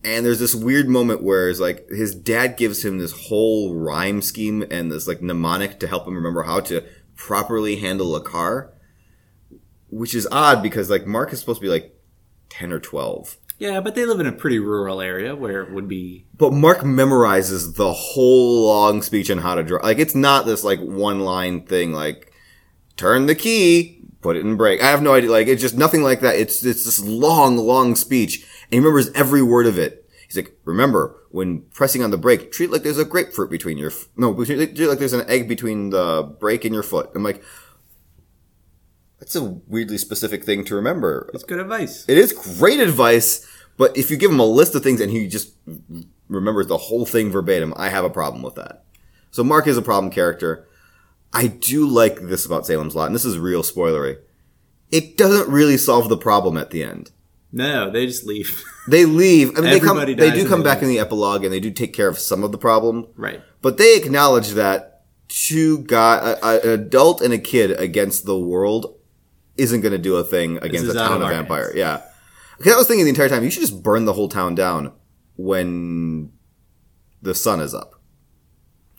And 0.04 0.26
there's 0.26 0.40
this 0.40 0.56
weird 0.56 0.88
moment 0.88 1.24
where 1.24 1.50
it's 1.50 1.60
like 1.60 1.88
his 1.90 2.14
dad 2.14 2.58
gives 2.58 2.84
him 2.84 2.98
this 2.98 3.28
whole 3.28 3.76
rhyme 3.76 4.22
scheme 4.22 4.66
and 4.70 4.92
this 4.92 5.08
like 5.08 5.22
mnemonic 5.22 5.80
to 5.80 5.88
help 5.88 6.08
him 6.08 6.16
remember 6.16 6.44
how 6.44 6.60
to 6.62 6.84
properly 7.16 7.78
handle 7.78 8.16
a 8.16 8.22
car. 8.22 8.74
Which 9.90 10.14
is 10.14 10.28
odd 10.32 10.62
because 10.62 10.90
like 10.90 11.08
Mark 11.08 11.32
is 11.32 11.40
supposed 11.40 11.62
to 11.62 11.66
be 11.66 11.72
like 11.72 11.98
10 12.50 12.72
or 12.74 12.80
12. 12.80 13.38
Yeah, 13.60 13.80
but 13.80 13.96
they 13.96 14.06
live 14.06 14.20
in 14.20 14.28
a 14.28 14.32
pretty 14.32 14.60
rural 14.60 15.02
area 15.02 15.36
where 15.36 15.64
it 15.64 15.74
would 15.74 15.88
be. 15.88 16.26
But 16.38 16.54
Mark 16.54 16.80
memorizes 16.80 17.76
the 17.76 17.92
whole 17.92 18.68
long 18.68 19.02
speech 19.02 19.32
on 19.32 19.40
how 19.40 19.56
to 19.56 19.64
drive. 19.64 19.84
Like 19.84 20.00
it's 20.00 20.14
not 20.14 20.46
this 20.46 20.64
like 20.64 20.80
one 20.80 21.22
line 21.22 21.66
thing 21.66 21.92
like 21.92 22.32
turn 22.98 23.26
the 23.26 23.36
key, 23.36 23.97
put 24.22 24.36
it 24.36 24.46
in 24.46 24.56
brake. 24.56 24.82
I 24.82 24.90
have 24.90 25.02
no 25.02 25.14
idea. 25.14 25.32
Like 25.32 25.48
it's 25.48 25.62
just 25.62 25.78
nothing 25.78 26.04
like 26.04 26.22
that. 26.22 26.36
It's 26.36 26.64
it's 26.64 26.86
this 26.86 27.00
long, 27.00 27.58
long 27.58 27.96
speech, 27.96 28.38
and 28.64 28.74
he 28.74 28.80
remembers 28.80 29.10
every 29.12 29.42
word 29.42 29.68
of 29.68 29.78
it. 29.78 30.10
He's 30.28 30.36
like, 30.36 30.58
remember 30.66 31.16
when 31.32 31.62
pressing 31.74 32.04
on 32.04 32.12
the 32.12 32.18
brake, 32.18 32.52
treat 32.52 32.72
like 32.72 32.84
there's 32.84 32.98
a 32.98 33.06
grapefruit 33.06 33.50
between 33.50 33.78
your 33.78 33.92
f- 33.92 34.08
no, 34.18 34.34
treat 34.34 34.60
it 34.60 34.76
treat 34.76 34.86
it 34.86 34.90
like 34.90 35.00
there's 35.00 35.14
an 35.14 35.30
egg 35.30 35.48
between 35.48 35.90
the 35.92 36.24
brake 36.40 36.66
and 36.66 36.74
your 36.74 36.84
foot. 36.84 37.12
I'm 37.16 37.24
like, 37.24 37.42
that's 39.20 39.36
a 39.36 39.44
weirdly 39.44 39.98
specific 39.98 40.44
thing 40.44 40.66
to 40.66 40.76
remember. 40.76 41.30
It's 41.34 41.44
good 41.44 41.60
advice. 41.60 42.06
It 42.08 42.18
is 42.18 42.34
great 42.34 42.80
advice, 42.80 43.48
but 43.78 43.96
if 43.96 44.12
you 44.12 44.18
give 44.18 44.32
him 44.32 44.40
a 44.40 44.46
list 44.46 44.76
of 44.76 44.84
things 44.84 45.00
and 45.00 45.12
he 45.12 45.28
just 45.28 45.54
remembers 46.28 46.68
the 46.68 46.78
whole 46.78 47.06
thing 47.06 47.32
verbatim, 47.32 47.74
I 47.78 47.90
have 47.90 48.04
a 48.04 48.10
problem 48.10 48.44
with 48.44 48.56
that. 48.56 48.84
So 49.32 49.44
Mark 49.44 49.68
is 49.68 49.78
a 49.78 49.82
problem 49.82 50.12
character. 50.12 50.67
I 51.34 51.48
do 51.48 51.88
like 51.88 52.20
this 52.22 52.46
about 52.46 52.66
Salem's 52.66 52.96
Lot, 52.96 53.08
and 53.08 53.16
this 53.16 53.26
is 53.26 53.38
real 53.38 53.62
spoilery. 53.64 54.18
It 54.92 55.18
doesn't 55.18 55.52
really 55.52 55.78
solve 55.78 56.08
the 56.10 56.18
problem 56.18 56.58
at 56.58 56.70
the 56.72 56.84
end. 56.84 57.12
No, 57.52 57.90
they 57.92 58.06
just 58.06 58.26
leave. 58.26 58.64
They 58.90 59.04
leave. 59.04 59.50
I 59.58 59.62
mean, 59.62 59.72
they 59.72 59.80
come. 59.82 59.98
They 59.98 60.32
do 60.32 60.48
come 60.48 60.60
they 60.60 60.64
back 60.64 60.78
leave. 60.78 60.84
in 60.84 60.96
the 60.96 61.00
epilogue, 61.00 61.44
and 61.44 61.52
they 61.52 61.60
do 61.60 61.72
take 61.72 61.92
care 61.94 62.08
of 62.08 62.18
some 62.18 62.42
of 62.42 62.54
the 62.54 62.58
problem. 62.58 63.06
right. 63.18 63.42
But 63.62 63.78
they 63.78 63.98
acknowledge 63.98 64.52
that 64.52 65.02
two 65.28 65.80
guy, 65.80 66.38
a, 66.42 66.46
a- 66.46 66.62
an 66.62 66.70
adult 66.70 67.22
and 67.22 67.34
a 67.34 67.38
kid 67.38 67.72
against 67.72 68.26
the 68.26 68.40
world 68.40 68.96
isn't 69.58 69.82
going 69.82 69.92
to 69.92 69.98
do 69.98 70.16
a 70.16 70.24
thing 70.24 70.56
against 70.62 70.90
a 70.90 70.94
town 70.94 71.22
of 71.22 71.28
vampire. 71.30 71.64
hands. 71.66 71.76
Yeah. 71.76 72.02
Because 72.58 72.76
I 72.76 72.78
was 72.78 72.88
thinking 72.88 73.04
the 73.04 73.10
entire 73.10 73.28
time, 73.28 73.44
you 73.44 73.50
should 73.50 73.60
just 73.60 73.84
burn 73.84 74.06
the 74.06 74.14
whole 74.14 74.30
town 74.30 74.56
down 74.56 74.94
when 75.36 76.32
the 77.22 77.36
sun 77.36 77.60
is 77.60 77.74
up. 77.74 77.97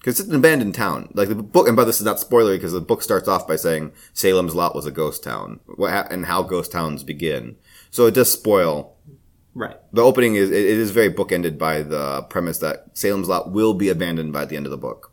Because 0.09 0.21
it's 0.21 0.31
an 0.31 0.37
abandoned 0.37 0.75
town. 0.75 1.11
Like 1.13 1.29
the 1.29 1.35
book, 1.35 1.69
and 1.69 1.77
by 1.77 1.85
this 1.85 1.99
is 1.99 2.07
not 2.07 2.17
spoilery 2.17 2.57
because 2.57 2.73
the 2.73 2.81
book 2.81 3.03
starts 3.03 3.29
off 3.29 3.47
by 3.47 3.57
saying 3.57 3.93
Salem's 4.15 4.55
Lot 4.55 4.75
was 4.75 4.87
a 4.87 4.91
ghost 4.91 5.23
town, 5.23 5.61
what 5.67 6.11
and 6.11 6.25
how 6.25 6.43
ghost 6.43 6.73
towns 6.73 7.03
begin. 7.03 7.57
So 7.91 8.07
it 8.07 8.15
does 8.15 8.33
spoil 8.33 8.97
Right. 9.53 9.77
The 9.93 10.01
opening 10.01 10.35
is 10.35 10.51
it 10.51 10.65
is 10.65 10.93
very 10.93 11.13
bookended 11.13 11.59
by 11.59 11.83
the 11.83 12.23
premise 12.23 12.57
that 12.61 12.97
Salem's 12.97 13.29
Lot 13.29 13.53
will 13.53 13.75
be 13.75 13.91
abandoned 13.91 14.33
by 14.33 14.47
the 14.47 14.57
end 14.57 14.65
of 14.65 14.71
the 14.71 14.79
book. 14.79 15.13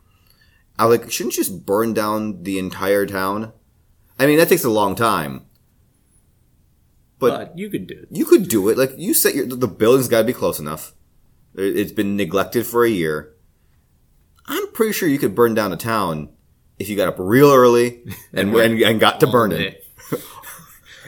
I 0.79 0.85
was 0.85 0.97
like, 0.97 1.11
shouldn't 1.11 1.35
you 1.35 1.43
just 1.43 1.65
burn 1.65 1.93
down 1.93 2.43
the 2.43 2.57
entire 2.57 3.05
town? 3.05 3.51
I 4.17 4.25
mean, 4.27 4.37
that 4.37 4.47
takes 4.47 4.63
a 4.63 4.69
long 4.69 4.95
time. 4.95 5.45
But, 7.19 7.49
But 7.49 7.57
you 7.57 7.69
could 7.69 7.87
do 7.87 7.95
it. 7.95 8.07
you 8.11 8.23
could 8.23 8.47
do 8.47 8.69
it. 8.69 8.77
Like 8.77 8.93
you 8.95 9.13
set 9.13 9.35
your 9.35 9.45
the 9.45 9.67
building's 9.67 10.07
got 10.07 10.19
to 10.19 10.23
be 10.23 10.31
close 10.31 10.57
enough. 10.57 10.93
It's 11.53 11.91
been 11.91 12.15
neglected 12.15 12.65
for 12.65 12.85
a 12.85 12.89
year. 12.89 13.34
I'm 14.47 14.67
pretty 14.71 14.93
sure 14.93 15.07
you 15.09 15.19
could 15.19 15.35
burn 15.35 15.53
down 15.53 15.71
a 15.73 15.77
town 15.77 16.29
if 16.79 16.89
you 16.89 16.95
got 16.95 17.07
up 17.07 17.15
real 17.17 17.51
early 17.51 18.03
and 18.33 18.53
and, 18.55 18.79
and 18.81 18.99
got 18.99 19.19
to 19.21 19.27
burning. 19.27 19.73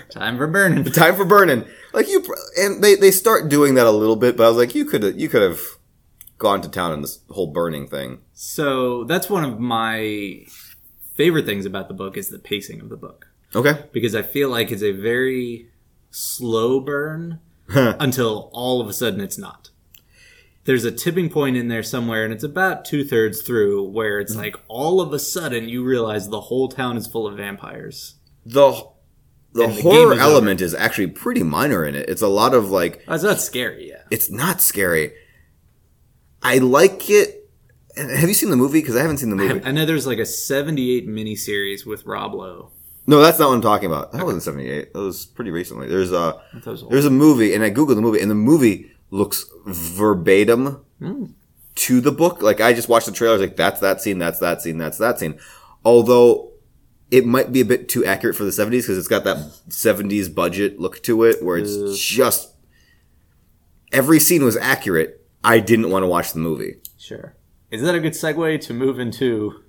Time 0.09 0.37
for 0.37 0.47
burning. 0.47 0.83
Time 0.91 1.15
for 1.15 1.25
burning. 1.25 1.65
Like 1.93 2.07
you, 2.07 2.23
and 2.57 2.83
they 2.83 2.95
they 2.95 3.11
start 3.11 3.49
doing 3.49 3.75
that 3.75 3.85
a 3.85 3.91
little 3.91 4.15
bit. 4.15 4.37
But 4.37 4.45
I 4.45 4.47
was 4.49 4.57
like, 4.57 4.73
you 4.75 4.85
could 4.85 5.19
you 5.19 5.27
could 5.29 5.41
have 5.41 5.59
gone 6.37 6.61
to 6.61 6.69
town 6.69 6.91
on 6.91 7.01
this 7.01 7.19
whole 7.29 7.47
burning 7.47 7.87
thing. 7.87 8.19
So 8.33 9.03
that's 9.03 9.29
one 9.29 9.43
of 9.43 9.59
my 9.59 10.43
favorite 11.15 11.45
things 11.45 11.65
about 11.65 11.87
the 11.87 11.93
book 11.95 12.15
is 12.15 12.29
the 12.29 12.37
pacing 12.39 12.79
of 12.79 12.89
the 12.89 12.95
book 12.97 13.27
Okay. 13.55 13.85
because 13.91 14.13
I 14.13 14.21
feel 14.21 14.49
like 14.49 14.71
it's 14.71 14.83
a 14.83 14.91
very 14.91 15.67
slow 16.11 16.79
burn 16.79 17.39
until 17.69 18.51
all 18.53 18.79
of 18.81 18.87
a 18.87 18.93
sudden 18.93 19.19
it's 19.19 19.37
not. 19.37 19.71
There's 20.67 20.83
a 20.83 20.91
tipping 20.91 21.29
point 21.29 21.55
in 21.55 21.69
there 21.69 21.81
somewhere, 21.81 22.25
and 22.25 22.33
it's 22.33 22.43
about 22.43 22.83
two 22.83 23.05
thirds 23.05 23.41
through 23.41 23.87
where 23.87 24.19
it's 24.19 24.33
mm-hmm. 24.33 24.41
like 24.41 24.57
all 24.67 24.99
of 24.99 25.13
a 25.13 25.17
sudden 25.17 25.69
you 25.69 25.81
realize 25.81 26.27
the 26.27 26.41
whole 26.41 26.67
town 26.67 26.97
is 26.97 27.07
full 27.07 27.25
of 27.25 27.37
vampires. 27.37 28.15
The 28.45 28.85
the 29.53 29.67
the 29.67 29.81
horror 29.81 30.15
is 30.15 30.19
element 30.19 30.59
is 30.59 30.75
actually 30.75 31.07
pretty 31.07 31.41
minor 31.41 31.85
in 31.85 31.95
it. 31.95 32.09
It's 32.09 32.21
a 32.21 32.27
lot 32.27 32.53
of 32.53 32.69
like 32.69 33.01
Oh, 33.07 33.15
it's 33.15 33.23
not 33.23 33.39
scary, 33.39 33.87
yeah. 33.87 34.01
it's 34.11 34.29
not 34.29 34.59
scary. 34.59 35.13
I 36.43 36.57
like 36.57 37.09
it. 37.09 37.49
Have 37.95 38.27
you 38.27 38.33
seen 38.33 38.49
the 38.49 38.57
movie? 38.57 38.81
Because 38.81 38.97
I 38.97 39.01
haven't 39.03 39.19
seen 39.19 39.29
the 39.29 39.37
movie. 39.37 39.63
I 39.63 39.71
know 39.71 39.85
there's 39.85 40.05
like 40.05 40.19
a 40.19 40.25
78 40.25 41.07
miniseries 41.07 41.85
with 41.85 42.05
Rob 42.05 42.33
Lowe. 42.33 42.71
No, 43.07 43.21
that's 43.21 43.39
not 43.39 43.47
what 43.47 43.55
I'm 43.55 43.61
talking 43.61 43.89
about. 43.89 44.11
That 44.11 44.25
wasn't 44.25 44.43
78. 44.43 44.91
That 44.91 44.99
was 44.99 45.27
pretty 45.27 45.51
recently. 45.51 45.87
There's 45.87 46.11
a 46.11 46.41
I 46.53 46.59
thought 46.59 46.67
it 46.67 46.71
was 46.71 46.83
old. 46.83 46.91
there's 46.91 47.05
a 47.05 47.09
movie, 47.09 47.53
and 47.53 47.63
I 47.63 47.71
googled 47.71 47.95
the 47.95 48.01
movie, 48.01 48.19
and 48.19 48.29
the 48.29 48.35
movie 48.35 48.91
looks 49.09 49.45
verbatim 49.65 50.83
hmm. 50.99 51.25
to 51.75 52.01
the 52.01 52.11
book. 52.11 52.41
Like 52.41 52.61
I 52.61 52.73
just 52.73 52.89
watched 52.89 53.05
the 53.05 53.11
trailer, 53.11 53.35
I 53.35 53.37
was 53.37 53.47
like 53.47 53.57
that's 53.57 53.79
that 53.81 54.01
scene, 54.01 54.19
that's 54.19 54.39
that 54.39 54.61
scene, 54.61 54.77
that's 54.77 54.97
that 54.97 55.19
scene. 55.19 55.39
Although 55.85 56.51
it 57.09 57.25
might 57.25 57.51
be 57.51 57.61
a 57.61 57.65
bit 57.65 57.87
too 57.87 58.05
accurate 58.05 58.35
for 58.35 58.43
the 58.43 58.51
70s 58.51 58.81
because 58.81 58.97
it's 58.97 59.07
got 59.07 59.23
that 59.23 59.37
70s 59.69 60.33
budget 60.33 60.79
look 60.79 61.01
to 61.03 61.23
it, 61.23 61.41
where 61.41 61.57
it's 61.57 61.97
just 61.97 62.53
every 63.91 64.19
scene 64.19 64.43
was 64.43 64.57
accurate. 64.57 65.25
I 65.43 65.59
didn't 65.59 65.89
want 65.89 66.03
to 66.03 66.07
watch 66.07 66.33
the 66.33 66.39
movie. 66.39 66.77
Sure. 66.97 67.35
Is 67.71 67.81
that 67.81 67.95
a 67.95 67.99
good 67.99 68.13
segue 68.13 68.59
to 68.61 68.73
move 68.73 68.99
into 68.99 69.63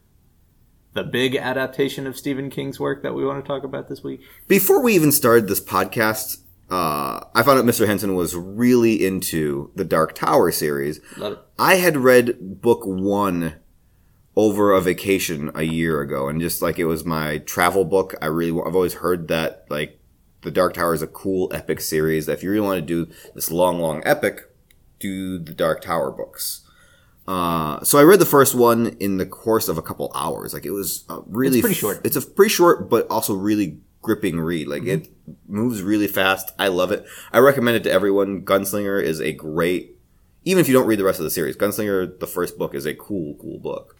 the 0.94 1.04
big 1.04 1.36
adaptation 1.36 2.06
of 2.06 2.16
Stephen 2.16 2.50
King's 2.50 2.80
work 2.80 3.02
that 3.02 3.14
we 3.14 3.24
want 3.24 3.44
to 3.44 3.46
talk 3.46 3.62
about 3.62 3.88
this 3.88 4.02
week? 4.02 4.20
Before 4.48 4.82
we 4.82 4.94
even 4.94 5.12
started 5.12 5.46
this 5.46 5.60
podcast, 5.60 6.38
uh, 6.70 7.24
I 7.34 7.42
found 7.42 7.58
out 7.58 7.64
Mr. 7.64 7.86
Henson 7.86 8.14
was 8.14 8.36
really 8.36 9.04
into 9.04 9.70
the 9.74 9.84
Dark 9.84 10.14
Tower 10.14 10.52
series. 10.52 11.00
I 11.58 11.76
had 11.76 11.96
read 11.96 12.60
book 12.60 12.80
one 12.84 13.54
over 14.36 14.72
a 14.72 14.80
vacation 14.80 15.50
a 15.54 15.62
year 15.62 16.00
ago, 16.00 16.28
and 16.28 16.40
just 16.40 16.60
like 16.62 16.78
it 16.78 16.84
was 16.84 17.04
my 17.04 17.38
travel 17.38 17.84
book. 17.84 18.14
I 18.20 18.26
really, 18.26 18.60
I've 18.66 18.74
always 18.74 18.94
heard 18.94 19.28
that 19.28 19.66
like 19.70 19.98
the 20.42 20.50
Dark 20.50 20.74
Tower 20.74 20.94
is 20.94 21.02
a 21.02 21.06
cool 21.06 21.50
epic 21.54 21.80
series. 21.80 22.26
That 22.26 22.34
if 22.34 22.42
you 22.42 22.50
really 22.50 22.66
want 22.66 22.80
to 22.80 22.86
do 22.86 23.12
this 23.34 23.50
long, 23.50 23.80
long 23.80 24.02
epic, 24.04 24.42
do 24.98 25.38
the 25.38 25.54
Dark 25.54 25.80
Tower 25.80 26.10
books. 26.10 26.62
Uh, 27.26 27.82
so 27.82 27.98
I 27.98 28.04
read 28.04 28.20
the 28.20 28.24
first 28.26 28.54
one 28.54 28.96
in 29.00 29.18
the 29.18 29.26
course 29.26 29.68
of 29.68 29.76
a 29.76 29.82
couple 29.82 30.10
hours. 30.14 30.54
Like 30.54 30.64
it 30.64 30.70
was 30.70 31.04
really 31.26 31.58
It's 31.58 31.62
pretty 31.62 31.74
short. 31.74 32.00
It's 32.04 32.16
a 32.16 32.22
pretty 32.22 32.50
short, 32.50 32.88
but 32.88 33.06
also 33.10 33.34
really 33.34 33.80
gripping 34.08 34.40
read. 34.40 34.66
Like 34.66 34.82
mm-hmm. 34.82 35.02
it 35.02 35.36
moves 35.46 35.82
really 35.82 36.08
fast. 36.08 36.52
I 36.58 36.68
love 36.68 36.90
it. 36.90 37.04
I 37.30 37.38
recommend 37.38 37.76
it 37.76 37.84
to 37.84 37.92
everyone. 37.92 38.42
Gunslinger 38.42 39.02
is 39.02 39.20
a 39.20 39.32
great, 39.32 39.96
even 40.44 40.60
if 40.60 40.66
you 40.66 40.72
don't 40.72 40.86
read 40.86 40.98
the 40.98 41.04
rest 41.04 41.20
of 41.20 41.24
the 41.24 41.30
series. 41.30 41.56
Gunslinger, 41.56 42.18
the 42.18 42.26
first 42.26 42.56
book, 42.56 42.74
is 42.74 42.86
a 42.86 42.94
cool, 42.94 43.34
cool 43.34 43.58
book. 43.58 43.96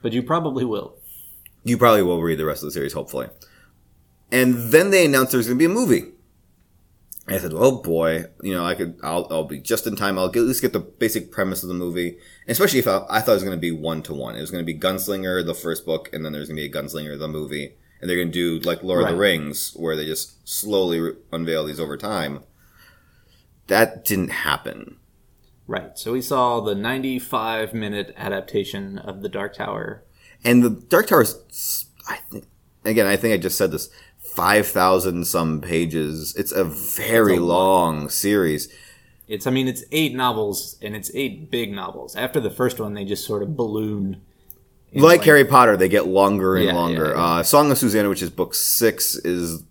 But 0.00 0.12
you 0.12 0.22
probably 0.22 0.64
will. 0.64 0.96
You 1.64 1.76
probably 1.76 2.02
will 2.02 2.22
read 2.22 2.38
the 2.38 2.44
rest 2.44 2.62
of 2.62 2.68
the 2.68 2.72
series, 2.72 2.92
hopefully. 2.92 3.28
And 4.30 4.54
then 4.72 4.90
they 4.90 5.06
announced 5.06 5.32
there's 5.32 5.48
going 5.48 5.58
to 5.58 5.66
be 5.68 5.70
a 5.70 5.74
movie. 5.74 6.12
And 7.26 7.36
I 7.36 7.38
said, 7.38 7.52
"Oh 7.52 7.82
boy, 7.82 8.26
you 8.42 8.54
know, 8.54 8.64
I 8.64 8.74
could, 8.76 8.98
I'll, 9.02 9.26
I'll 9.30 9.44
be 9.44 9.58
just 9.58 9.88
in 9.88 9.96
time. 9.96 10.18
I'll 10.18 10.28
get, 10.28 10.40
at 10.40 10.46
least 10.46 10.62
get 10.62 10.72
the 10.72 10.78
basic 10.78 11.32
premise 11.32 11.62
of 11.62 11.68
the 11.68 11.74
movie, 11.74 12.10
and 12.10 12.50
especially 12.50 12.78
if 12.78 12.86
I, 12.86 13.04
I 13.10 13.20
thought 13.20 13.32
it 13.32 13.34
was 13.34 13.42
going 13.42 13.56
to 13.56 13.60
be 13.60 13.72
one 13.72 14.02
to 14.04 14.14
one. 14.14 14.36
It 14.36 14.40
was 14.40 14.50
going 14.50 14.64
to 14.64 14.72
be 14.72 14.78
Gunslinger, 14.78 15.44
the 15.44 15.52
first 15.52 15.84
book, 15.84 16.08
and 16.12 16.24
then 16.24 16.32
there's 16.32 16.48
going 16.48 16.56
to 16.56 16.62
be 16.62 16.70
a 16.70 16.82
Gunslinger, 16.82 17.18
the 17.18 17.28
movie, 17.28 17.74
and 18.00 18.08
they're 18.08 18.16
going 18.16 18.32
to 18.32 18.58
do 18.60 18.66
like 18.68 18.82
Lord 18.82 19.04
of 19.04 19.10
the 19.10 19.16
Rings, 19.16 19.72
where 19.76 19.96
they 19.96 20.06
just 20.06 20.48
slowly 20.48 21.00
re- 21.00 21.12
unveil 21.32 21.64
these 21.66 21.80
over 21.80 21.96
time. 21.96 22.44
That 23.66 24.04
didn't 24.04 24.30
happen. 24.30 24.96
Right. 25.66 25.98
So 25.98 26.12
we 26.12 26.22
saw 26.22 26.60
the 26.60 26.74
95 26.74 27.74
minute 27.74 28.14
adaptation 28.16 28.98
of 28.98 29.20
The 29.22 29.28
Dark 29.28 29.54
Tower. 29.54 30.02
And 30.44 30.62
the 30.62 30.70
Dark 30.70 31.08
Tower 31.08 31.22
is, 31.22 31.86
I 32.08 32.16
think, 32.30 32.46
again, 32.84 33.06
I 33.06 33.16
think 33.16 33.34
I 33.34 33.36
just 33.36 33.58
said 33.58 33.70
this, 33.72 33.90
5,000 34.18 35.26
some 35.26 35.60
pages. 35.60 36.34
It's 36.36 36.52
a 36.52 36.64
very 36.64 37.32
It's 37.34 37.40
a 37.40 37.44
lot. 37.44 37.54
long 37.58 38.08
series. 38.08 38.72
It's, 39.26 39.46
I 39.46 39.50
mean, 39.50 39.68
it's 39.68 39.84
eight 39.92 40.14
novels 40.14 40.78
and 40.80 40.96
it's 40.96 41.10
eight 41.12 41.50
big 41.50 41.72
novels. 41.72 42.16
After 42.16 42.40
the 42.40 42.50
first 42.50 42.80
one, 42.80 42.94
they 42.94 43.04
just 43.04 43.26
sort 43.26 43.42
of 43.42 43.56
balloon. 43.56 44.22
In 44.92 45.02
Like. 45.02 45.22
Harry 45.24 45.44
Potter, 45.44 45.76
they 45.76 45.88
get 45.88 46.06
longer 46.06 46.56
and 46.56 46.66
Yeah, 46.66 46.74
longer. 46.74 47.04
yeah, 47.06 47.10
yeah. 47.16 47.24
Uh, 47.38 47.42
Song 47.42 47.70
of 47.70 47.78
Susanna, 47.78 48.08
which 48.08 48.22
is 48.22 48.30
book 48.30 48.54
six, 48.54 49.14
is 49.16 49.62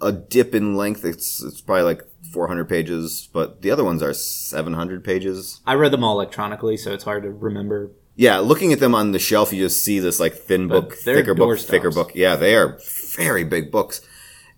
a 0.00 0.12
dip 0.12 0.54
in 0.54 0.76
length. 0.76 1.04
It's, 1.04 1.42
it's 1.42 1.60
probably 1.60 1.84
like 1.84 2.02
400 2.32 2.68
pages, 2.68 3.28
but 3.32 3.62
the 3.62 3.70
other 3.70 3.84
ones 3.84 4.02
are 4.02 4.12
700 4.14 5.04
pages. 5.04 5.60
I 5.66 5.74
read 5.74 5.92
them 5.92 6.02
all 6.04 6.14
electronically, 6.20 6.76
so 6.76 6.92
it's 6.92 7.04
hard 7.04 7.22
to 7.24 7.30
remember. 7.30 7.90
Yeah, 8.16 8.38
looking 8.38 8.72
at 8.72 8.80
them 8.80 8.94
on 8.94 9.12
the 9.12 9.18
shelf, 9.18 9.52
you 9.52 9.62
just 9.64 9.84
see 9.84 9.98
this 9.98 10.20
like 10.20 10.34
thin 10.34 10.68
But 10.68 10.80
book, 10.90 10.94
thicker 10.94 11.34
book, 11.34 11.48
doorstops. 11.48 11.64
thicker 11.64 11.90
book. 11.90 12.12
Yeah, 12.14 12.36
they 12.36 12.54
are 12.56 12.78
very 13.16 13.42
big 13.44 13.70
books. 13.70 14.00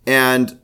And 0.05 0.59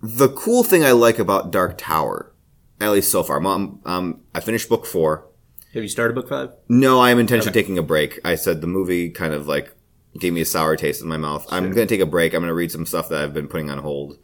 the 0.00 0.28
cool 0.28 0.62
thing 0.64 0.84
I 0.84 0.92
like 0.92 1.18
about 1.18 1.50
Dark 1.50 1.76
Tower, 1.76 2.32
at 2.80 2.90
least 2.90 3.10
so 3.10 3.22
far, 3.22 3.40
mom, 3.40 3.80
um, 3.84 4.20
I 4.34 4.40
finished 4.40 4.68
book 4.68 4.86
four. 4.86 5.27
Have 5.74 5.82
you 5.82 5.88
started 5.88 6.14
book 6.14 6.28
five? 6.28 6.50
No, 6.68 7.02
I'm 7.02 7.18
intentionally 7.18 7.52
taking 7.52 7.78
a 7.78 7.82
break. 7.82 8.20
I 8.24 8.36
said 8.36 8.60
the 8.60 8.66
movie 8.66 9.10
kind 9.10 9.34
of 9.34 9.46
like 9.46 9.74
gave 10.18 10.32
me 10.32 10.40
a 10.40 10.46
sour 10.46 10.76
taste 10.76 11.02
in 11.02 11.08
my 11.08 11.18
mouth. 11.18 11.46
I'm 11.50 11.64
going 11.64 11.86
to 11.86 11.94
take 11.94 12.00
a 12.00 12.06
break. 12.06 12.32
I'm 12.32 12.40
going 12.40 12.48
to 12.48 12.54
read 12.54 12.72
some 12.72 12.86
stuff 12.86 13.08
that 13.10 13.22
I've 13.22 13.34
been 13.34 13.48
putting 13.48 13.70
on 13.70 13.78
hold. 13.78 14.18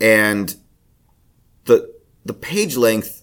And 0.00 0.54
the 1.64 1.94
the 2.24 2.34
page 2.34 2.76
length, 2.76 3.22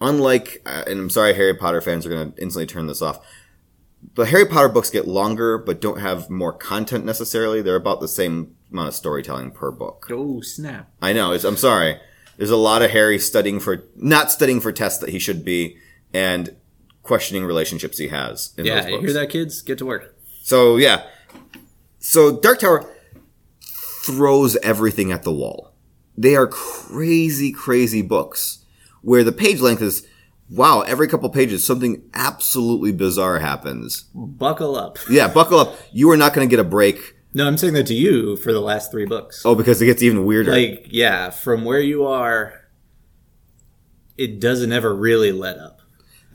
unlike, 0.00 0.62
uh, 0.64 0.84
and 0.86 1.00
I'm 1.00 1.10
sorry, 1.10 1.34
Harry 1.34 1.54
Potter 1.54 1.80
fans 1.80 2.06
are 2.06 2.10
going 2.10 2.32
to 2.32 2.42
instantly 2.42 2.66
turn 2.66 2.86
this 2.86 3.02
off. 3.02 3.24
The 4.14 4.26
Harry 4.26 4.46
Potter 4.46 4.68
books 4.68 4.90
get 4.90 5.08
longer, 5.08 5.58
but 5.58 5.80
don't 5.80 6.00
have 6.00 6.30
more 6.30 6.52
content 6.52 7.04
necessarily. 7.04 7.62
They're 7.62 7.74
about 7.74 8.00
the 8.00 8.08
same 8.08 8.54
amount 8.70 8.88
of 8.88 8.94
storytelling 8.94 9.50
per 9.50 9.70
book. 9.70 10.06
Oh, 10.10 10.40
snap. 10.42 10.90
I 11.00 11.12
know. 11.12 11.32
It's, 11.32 11.44
I'm 11.44 11.56
sorry. 11.56 11.98
There's 12.36 12.50
a 12.50 12.56
lot 12.56 12.82
of 12.82 12.90
Harry 12.90 13.18
studying 13.18 13.60
for 13.60 13.84
not 13.96 14.30
studying 14.30 14.60
for 14.60 14.72
tests 14.72 14.98
that 14.98 15.10
he 15.10 15.18
should 15.18 15.44
be, 15.44 15.78
and 16.14 16.56
questioning 17.02 17.44
relationships 17.44 17.98
he 17.98 18.08
has 18.08 18.54
in 18.56 18.64
Yeah, 18.64 18.76
those 18.80 18.84
you 18.90 18.96
books. 18.96 19.04
hear 19.04 19.20
that, 19.20 19.30
kids? 19.30 19.60
Get 19.60 19.76
to 19.78 19.84
work. 19.86 20.14
So 20.42 20.76
yeah. 20.76 21.02
So 21.98 22.38
Dark 22.40 22.60
Tower 22.60 22.88
throws 23.60 24.56
everything 24.56 25.12
at 25.12 25.22
the 25.22 25.32
wall. 25.32 25.72
They 26.16 26.36
are 26.36 26.46
crazy, 26.46 27.50
crazy 27.52 28.02
books 28.02 28.64
where 29.02 29.24
the 29.24 29.32
page 29.32 29.60
length 29.60 29.82
is 29.82 30.06
wow, 30.50 30.82
every 30.82 31.08
couple 31.08 31.28
pages 31.30 31.66
something 31.66 32.02
absolutely 32.12 32.92
bizarre 32.92 33.38
happens. 33.40 34.04
Buckle 34.14 34.76
up. 34.76 34.98
Yeah, 35.10 35.26
buckle 35.28 35.58
up. 35.58 35.74
You 35.92 36.10
are 36.10 36.16
not 36.16 36.34
going 36.34 36.46
to 36.46 36.50
get 36.50 36.60
a 36.60 36.68
break. 36.68 37.16
No, 37.32 37.46
I'm 37.46 37.56
saying 37.58 37.72
that 37.74 37.86
to 37.88 37.94
you 37.94 38.36
for 38.36 38.52
the 38.52 38.60
last 38.60 38.90
three 38.92 39.06
books. 39.06 39.42
Oh, 39.44 39.54
because 39.54 39.80
it 39.82 39.86
gets 39.86 40.02
even 40.02 40.24
weirder. 40.24 40.52
Like, 40.52 40.86
yeah, 40.90 41.30
from 41.30 41.64
where 41.64 41.80
you 41.80 42.04
are, 42.06 42.60
it 44.16 44.38
doesn't 44.38 44.70
ever 44.70 44.94
really 44.94 45.32
let 45.32 45.58
up. 45.58 45.73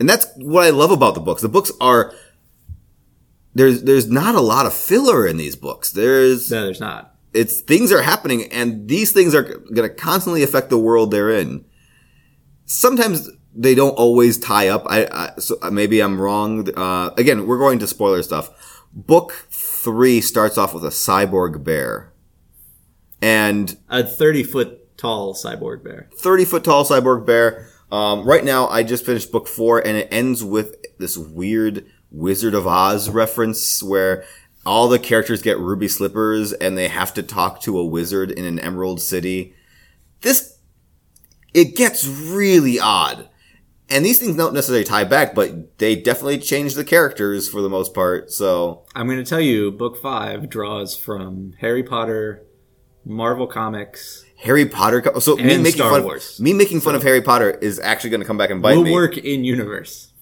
And 0.00 0.08
that's 0.08 0.26
what 0.36 0.64
I 0.64 0.70
love 0.70 0.90
about 0.90 1.14
the 1.14 1.20
books. 1.20 1.42
The 1.42 1.48
books 1.48 1.70
are 1.80 2.12
there's 3.54 3.82
there's 3.82 4.08
not 4.08 4.34
a 4.34 4.40
lot 4.40 4.66
of 4.66 4.74
filler 4.74 5.26
in 5.26 5.36
these 5.36 5.54
books. 5.56 5.92
There's 5.92 6.50
No, 6.50 6.64
there's 6.64 6.80
not. 6.80 7.14
it's 7.34 7.60
things 7.60 7.92
are 7.92 8.02
happening 8.02 8.50
and 8.52 8.88
these 8.88 9.12
things 9.12 9.34
are 9.34 9.42
going 9.42 9.88
to 9.88 9.94
constantly 9.94 10.42
affect 10.42 10.70
the 10.70 10.78
world 10.78 11.10
they're 11.10 11.30
in. 11.30 11.64
Sometimes 12.64 13.28
they 13.54 13.74
don't 13.74 13.94
always 13.98 14.38
tie 14.38 14.68
up. 14.68 14.84
I, 14.88 15.06
I 15.12 15.32
so 15.38 15.58
maybe 15.70 16.00
I'm 16.00 16.20
wrong. 16.20 16.68
Uh, 16.76 17.10
again, 17.18 17.46
we're 17.46 17.58
going 17.58 17.78
to 17.80 17.86
spoiler 17.86 18.22
stuff. 18.22 18.48
Book 18.92 19.32
three 19.50 20.20
starts 20.20 20.56
off 20.56 20.72
with 20.74 20.84
a 20.84 20.88
cyborg 20.88 21.62
bear, 21.62 22.12
and 23.20 23.76
A 23.88 24.02
30 24.04 24.42
foot 24.44 24.96
tall 24.96 25.34
cyborg 25.34 25.82
bear. 25.84 26.08
30 26.16 26.44
foot 26.44 26.64
tall 26.64 26.84
cyborg 26.84 27.26
bear. 27.26 27.69
Um, 27.90 28.24
right 28.24 28.44
now, 28.44 28.68
I 28.68 28.82
just 28.82 29.04
finished 29.04 29.32
book 29.32 29.48
four, 29.48 29.84
and 29.84 29.96
it 29.96 30.08
ends 30.10 30.44
with 30.44 30.76
this 30.98 31.16
weird 31.16 31.86
Wizard 32.10 32.54
of 32.54 32.66
Oz 32.66 33.08
reference 33.08 33.82
where 33.82 34.24
all 34.66 34.88
the 34.88 34.98
characters 34.98 35.42
get 35.42 35.58
ruby 35.58 35.88
slippers 35.88 36.52
and 36.52 36.76
they 36.76 36.88
have 36.88 37.14
to 37.14 37.22
talk 37.22 37.60
to 37.62 37.78
a 37.78 37.84
wizard 37.84 38.30
in 38.30 38.44
an 38.44 38.58
emerald 38.58 39.00
city. 39.00 39.54
This, 40.20 40.58
it 41.54 41.76
gets 41.76 42.06
really 42.06 42.78
odd. 42.78 43.28
And 43.88 44.04
these 44.04 44.20
things 44.20 44.36
don't 44.36 44.54
necessarily 44.54 44.84
tie 44.84 45.04
back, 45.04 45.34
but 45.34 45.78
they 45.78 45.96
definitely 45.96 46.38
change 46.38 46.74
the 46.74 46.84
characters 46.84 47.48
for 47.48 47.60
the 47.60 47.68
most 47.68 47.92
part. 47.92 48.30
So 48.30 48.84
I'm 48.94 49.06
going 49.06 49.18
to 49.18 49.28
tell 49.28 49.40
you, 49.40 49.72
book 49.72 50.00
five 50.00 50.48
draws 50.48 50.94
from 50.94 51.54
Harry 51.60 51.82
Potter, 51.82 52.44
Marvel 53.04 53.48
Comics. 53.48 54.24
Harry 54.42 54.66
Potter. 54.66 55.00
co- 55.02 55.18
So 55.18 55.36
me 55.36 55.44
making 55.58 55.72
Star 55.72 55.90
fun, 55.90 56.04
Wars. 56.04 56.40
me 56.40 56.52
making 56.52 56.80
fun 56.80 56.94
of 56.94 57.02
Harry 57.02 57.20
Potter 57.22 57.50
is 57.50 57.78
actually 57.78 58.10
going 58.10 58.20
to 58.20 58.26
come 58.26 58.38
back 58.38 58.50
and 58.50 58.60
bite 58.62 58.76
Will 58.76 58.84
me. 58.84 58.92
work 58.92 59.16
in 59.18 59.44
universe. 59.44 60.12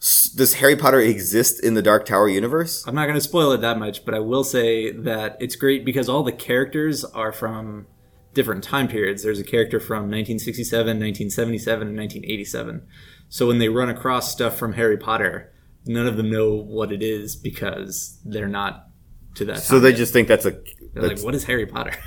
S- 0.00 0.30
Does 0.34 0.54
Harry 0.54 0.76
Potter 0.76 1.00
exist 1.00 1.62
in 1.62 1.74
the 1.74 1.82
Dark 1.82 2.04
Tower 2.06 2.28
universe? 2.28 2.84
I'm 2.86 2.94
not 2.94 3.04
going 3.06 3.14
to 3.16 3.20
spoil 3.20 3.52
it 3.52 3.60
that 3.60 3.78
much, 3.78 4.04
but 4.04 4.14
I 4.14 4.20
will 4.20 4.44
say 4.44 4.90
that 4.92 5.36
it's 5.40 5.56
great 5.56 5.84
because 5.84 6.08
all 6.08 6.22
the 6.22 6.32
characters 6.32 7.04
are 7.04 7.32
from 7.32 7.86
different 8.34 8.62
time 8.62 8.86
periods. 8.88 9.22
There's 9.22 9.40
a 9.40 9.44
character 9.44 9.80
from 9.80 10.02
1967, 10.10 10.86
1977, 11.00 11.88
and 11.88 11.96
1987. 11.96 12.86
So 13.28 13.46
when 13.46 13.58
they 13.58 13.68
run 13.68 13.88
across 13.88 14.30
stuff 14.32 14.56
from 14.56 14.74
Harry 14.74 14.96
Potter, 14.96 15.52
none 15.84 16.06
of 16.06 16.16
them 16.16 16.30
know 16.30 16.54
what 16.54 16.92
it 16.92 17.02
is 17.02 17.34
because 17.36 18.18
they're 18.24 18.46
not 18.48 18.86
to 19.34 19.44
that. 19.46 19.60
So 19.60 19.80
they 19.80 19.90
yet. 19.90 19.98
just 19.98 20.12
think 20.12 20.28
that's 20.28 20.46
a. 20.46 20.60
they're 20.94 21.08
like, 21.08 21.20
"What 21.22 21.34
is 21.34 21.44
Harry 21.44 21.66
Potter?" 21.66 21.92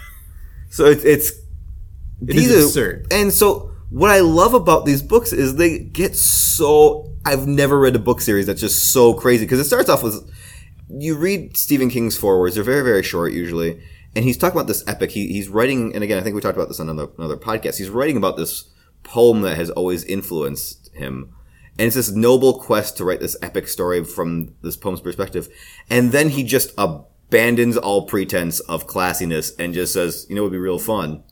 so 0.72 0.86
it's 0.86 1.04
it's. 1.04 1.30
It 2.22 2.34
these 2.36 2.52
are- 2.52 2.66
absurd. 2.66 3.08
And 3.12 3.32
so 3.32 3.72
what 3.90 4.10
I 4.10 4.22
love 4.22 4.54
about 4.54 4.86
these 4.86 5.04
books 5.04 5.34
is 5.34 5.56
they 5.56 5.80
get 5.80 6.16
so. 6.16 7.08
I've 7.24 7.46
never 7.46 7.80
read 7.80 7.96
a 7.96 8.00
book 8.00 8.22
series 8.22 8.48
that's 8.48 8.62
just 8.62 8.92
so 8.92 9.14
crazy 9.14 9.46
because 9.46 9.60
it 9.60 9.66
starts 9.66 9.90
off 9.90 10.02
with. 10.02 10.28
You 10.90 11.16
read 11.18 11.56
Stephen 11.56 11.90
King's 11.90 12.18
forewords; 12.18 12.56
they're 12.56 12.64
very 12.64 12.84
very 12.84 13.04
short 13.04 13.34
usually, 13.34 13.82
and 14.16 14.26
he's 14.26 14.38
talking 14.38 14.58
about 14.58 14.68
this 14.68 14.84
epic. 14.88 15.12
He, 15.12 15.28
he's 15.28 15.48
writing, 15.50 15.94
and 15.94 16.04
again, 16.04 16.18
I 16.18 16.22
think 16.22 16.36
we 16.36 16.42
talked 16.42 16.58
about 16.58 16.68
this 16.68 16.80
on 16.80 16.90
another 16.90 17.12
another 17.18 17.38
podcast. 17.38 17.78
He's 17.78 17.90
writing 17.90 18.18
about 18.18 18.38
this 18.38 18.70
poem 19.04 19.42
that 19.42 19.58
has 19.58 19.70
always 19.70 20.04
influenced 20.06 20.90
him. 20.94 21.34
And 21.80 21.88
it's 21.88 21.96
this 21.96 22.12
noble 22.12 22.60
quest 22.60 22.98
to 22.98 23.06
write 23.06 23.22
this 23.22 23.38
epic 23.42 23.68
story 23.68 24.04
from 24.04 24.54
this 24.62 24.76
poem's 24.76 25.02
perspective. 25.02 25.48
And 25.90 26.12
then 26.12 26.30
he 26.30 26.44
just 26.44 26.78
abandons 27.32 27.78
all 27.78 28.06
pretense 28.06 28.60
of 28.62 28.88
classiness 28.88 29.54
and 29.58 29.74
just 29.74 29.94
says, 29.94 30.26
you 30.30 30.36
know, 30.36 30.42
it 30.42 30.44
would 30.46 30.52
be 30.52 30.58
real 30.58 30.78
fun. 30.78 31.24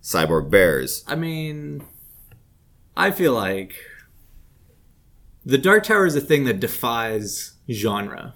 Cyborg 0.00 0.48
bears. 0.48 1.02
I 1.08 1.16
mean, 1.16 1.82
I 2.96 3.10
feel 3.10 3.32
like 3.32 3.74
the 5.44 5.58
Dark 5.58 5.82
Tower 5.84 6.06
is 6.06 6.14
a 6.14 6.20
thing 6.20 6.44
that 6.44 6.60
defies 6.60 7.54
genre. 7.68 8.34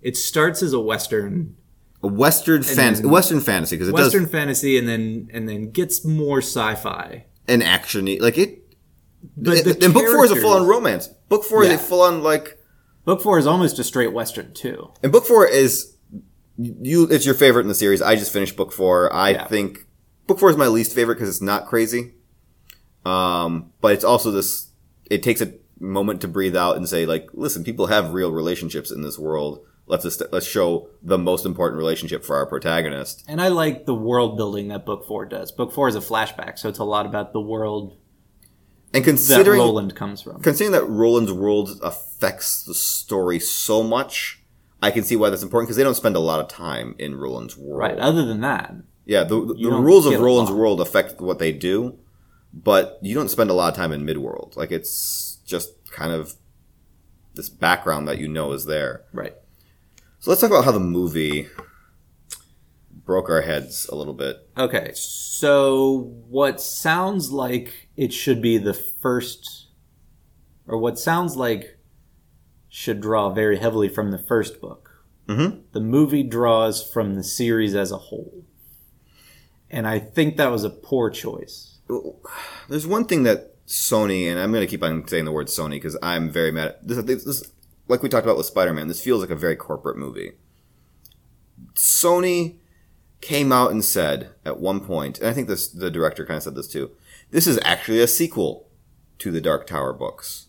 It 0.00 0.16
starts 0.16 0.62
as 0.62 0.72
a 0.72 0.80
western, 0.80 1.56
A 2.02 2.08
Western 2.08 2.62
fantasy, 2.62 3.04
Western 3.06 3.40
fantasy, 3.40 3.76
because 3.76 3.88
it 3.88 3.92
western 3.94 4.22
does 4.22 4.32
fantasy, 4.32 4.78
and 4.78 4.88
then 4.88 5.28
and 5.32 5.46
then 5.48 5.70
gets 5.72 6.04
more 6.06 6.38
sci-fi. 6.38 7.26
an 7.48 7.60
action 7.60 8.06
like 8.18 8.38
it. 8.38 8.62
But 9.36 9.64
the 9.64 9.78
and 9.84 9.92
book 9.94 10.06
four 10.06 10.24
is 10.24 10.30
a 10.30 10.36
full 10.36 10.54
on 10.54 10.66
romance. 10.66 11.08
Book 11.28 11.44
four 11.44 11.64
Yeah. 11.64 11.72
is 11.72 11.80
a 11.80 11.84
full 11.84 12.00
on 12.02 12.22
like, 12.22 12.58
Book 13.04 13.20
four 13.22 13.38
is 13.38 13.46
almost 13.46 13.78
a 13.78 13.84
straight 13.84 14.12
western 14.14 14.52
too. 14.54 14.90
and 15.02 15.12
book 15.12 15.26
four 15.26 15.46
is 15.46 15.93
you. 16.56 17.04
It's 17.10 17.26
your 17.26 17.34
favorite 17.34 17.62
in 17.62 17.68
the 17.68 17.74
series. 17.74 18.00
I 18.02 18.16
just 18.16 18.32
finished 18.32 18.56
book 18.56 18.72
four. 18.72 19.12
I 19.12 19.30
Yeah. 19.30 19.46
think 19.46 19.86
book 20.26 20.38
four 20.38 20.50
is 20.50 20.56
my 20.56 20.66
least 20.68 20.92
favorite 20.94 21.16
because 21.16 21.28
it's 21.28 21.42
not 21.42 21.66
crazy. 21.66 22.14
Um, 23.04 23.72
but 23.80 23.92
it's 23.92 24.04
also 24.04 24.30
this. 24.30 24.68
It 25.10 25.22
takes 25.22 25.40
a 25.40 25.52
moment 25.78 26.20
to 26.22 26.28
breathe 26.28 26.56
out 26.56 26.76
and 26.76 26.88
say, 26.88 27.04
like, 27.04 27.28
listen, 27.34 27.64
people 27.64 27.86
have 27.88 28.14
real 28.14 28.32
relationships 28.32 28.90
in 28.90 29.02
this 29.02 29.18
world. 29.18 29.60
Let's 29.86 30.02
just, 30.04 30.22
let's 30.32 30.46
show 30.46 30.88
the 31.02 31.18
most 31.18 31.44
important 31.44 31.76
relationship 31.76 32.24
for 32.24 32.36
our 32.36 32.46
protagonist. 32.46 33.22
And 33.28 33.42
I 33.42 33.48
like 33.48 33.84
the 33.84 33.94
world 33.94 34.38
building 34.38 34.68
that 34.68 34.86
book 34.86 35.06
four 35.06 35.26
does. 35.26 35.52
Book 35.52 35.72
four 35.72 35.88
is 35.88 35.94
a 35.94 36.00
flashback, 36.00 36.58
so 36.58 36.70
it's 36.70 36.78
a 36.78 36.84
lot 36.84 37.04
about 37.04 37.34
the 37.34 37.40
world 37.40 37.98
And 38.94 39.04
considering 39.04 39.58
that 39.58 39.64
Roland 39.64 39.94
comes 39.94 40.22
from. 40.22 40.40
considering 40.40 40.72
that 40.72 40.86
Roland's 40.88 41.32
world 41.32 41.78
affects 41.82 42.62
the 42.64 42.72
story 42.72 43.38
so 43.38 43.82
much, 43.82 44.42
I 44.84 44.90
can 44.90 45.02
see 45.02 45.16
why 45.16 45.30
that's 45.30 45.42
important 45.42 45.66
because 45.68 45.76
they 45.76 45.82
don't 45.82 45.94
spend 45.94 46.14
a 46.14 46.20
lot 46.20 46.40
of 46.40 46.48
time 46.48 46.94
in 46.98 47.16
Roland's 47.16 47.56
world. 47.56 47.78
Right. 47.80 47.98
Other 47.98 48.24
than 48.24 48.40
that, 48.42 48.74
Yeah, 49.06 49.24
the, 49.24 49.40
the 49.40 49.54
don't 49.70 49.82
rules 49.82 50.04
of 50.06 50.20
Roland's 50.20 50.52
world 50.52 50.80
affect 50.80 51.20
what 51.20 51.38
they 51.38 51.52
do, 51.52 51.98
but 52.52 52.98
you 53.00 53.14
don't 53.14 53.30
spend 53.30 53.48
a 53.48 53.54
lot 53.54 53.72
of 53.72 53.76
time 53.76 53.92
in 53.92 54.04
Midworld. 54.04 54.56
Like 54.56 54.70
it's 54.70 55.38
just 55.46 55.70
kind 55.90 56.12
of 56.12 56.34
this 57.34 57.48
background 57.48 58.06
that 58.08 58.18
you 58.18 58.28
know 58.28 58.52
is 58.52 58.66
there. 58.66 59.04
right. 59.12 59.34
So 60.20 60.30
let's 60.30 60.40
talk 60.40 60.50
about 60.50 60.64
how 60.64 60.72
the 60.72 60.80
movie 60.80 61.48
broke 62.90 63.28
our 63.28 63.42
heads 63.42 63.86
a 63.90 63.94
little 63.94 64.14
bit. 64.14 64.36
Okay, 64.56 64.90
so 64.94 66.12
what 66.28 66.60
sounds 66.60 67.30
like 67.30 67.88
it 67.96 68.12
should 68.12 68.40
be 68.40 68.56
the 68.58 68.72
first, 68.74 69.68
or 70.66 70.78
what 70.78 70.98
sounds 70.98 71.36
like 71.36 71.78
should 72.76 73.00
draw 73.00 73.30
very 73.30 73.58
heavily 73.58 73.88
from 73.88 74.10
the 74.10 74.18
first 74.18 74.60
book. 74.60 75.04
Mhm. 75.28 75.60
The 75.70 75.80
movie 75.80 76.24
draws 76.24 76.82
from 76.82 77.14
the 77.14 77.22
series 77.22 77.72
as 77.72 77.92
a 77.92 77.96
whole. 77.96 78.42
And 79.70 79.86
I 79.86 80.00
think 80.00 80.36
that 80.36 80.50
was 80.50 80.64
a 80.64 80.70
poor 80.70 81.08
choice. 81.08 81.78
There's 82.68 82.84
one 82.84 83.04
thing 83.04 83.22
that 83.22 83.64
Sony, 83.68 84.28
and 84.28 84.40
I'm 84.40 84.50
going 84.50 84.66
to 84.66 84.70
keep 84.70 84.82
on 84.82 85.06
saying 85.06 85.24
the 85.24 85.30
word 85.30 85.46
Sony 85.46 85.76
because 85.76 85.96
I'm 86.02 86.28
very 86.28 86.50
mad. 86.50 86.70
At, 86.70 86.88
this, 86.88 87.04
this, 87.04 87.24
this, 87.24 87.52
like 87.86 88.02
we 88.02 88.08
talked 88.08 88.26
about 88.26 88.36
with 88.36 88.46
Spider-Man, 88.46 88.88
this 88.88 89.04
feels 89.04 89.20
like 89.20 89.30
a 89.30 89.36
very 89.36 89.54
corporate 89.54 89.96
movie. 89.96 90.32
Sony 91.76 92.56
came 93.20 93.52
out 93.52 93.70
and 93.70 93.84
said 93.84 94.30
at 94.44 94.58
one 94.58 94.80
point, 94.80 95.20
and 95.20 95.28
I 95.28 95.32
think 95.32 95.46
this 95.46 95.68
the 95.68 95.92
director 95.92 96.26
kind 96.26 96.38
of 96.38 96.42
said 96.42 96.56
this 96.56 96.66
too. 96.66 96.90
This 97.30 97.46
is 97.46 97.60
actually 97.62 98.00
a 98.00 98.08
sequel 98.08 98.68
to 99.18 99.30
the 99.30 99.40
Dark 99.40 99.68
Tower 99.68 99.92
books. 99.92 100.48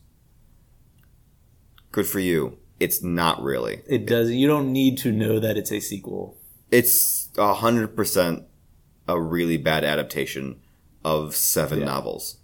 Good 1.96 2.08
for 2.08 2.20
you. 2.20 2.58
It's 2.78 3.02
not 3.02 3.42
really. 3.42 3.82
It 3.88 4.06
does. 4.06 4.30
You 4.30 4.48
don't 4.50 4.74
need 4.74 4.98
to 4.98 5.14
know 5.14 5.40
that 5.40 5.56
it's 5.56 5.72
a 5.72 5.80
sequel. 5.80 6.36
It's 6.70 7.30
a 7.38 7.54
hundred 7.54 7.96
percent 7.96 8.44
a 9.08 9.18
really 9.18 9.56
bad 9.56 9.86
adaptation 9.86 10.60
of 11.06 11.38
seven 11.38 11.80
Yeah. 11.80 11.86
novels. 11.86 12.36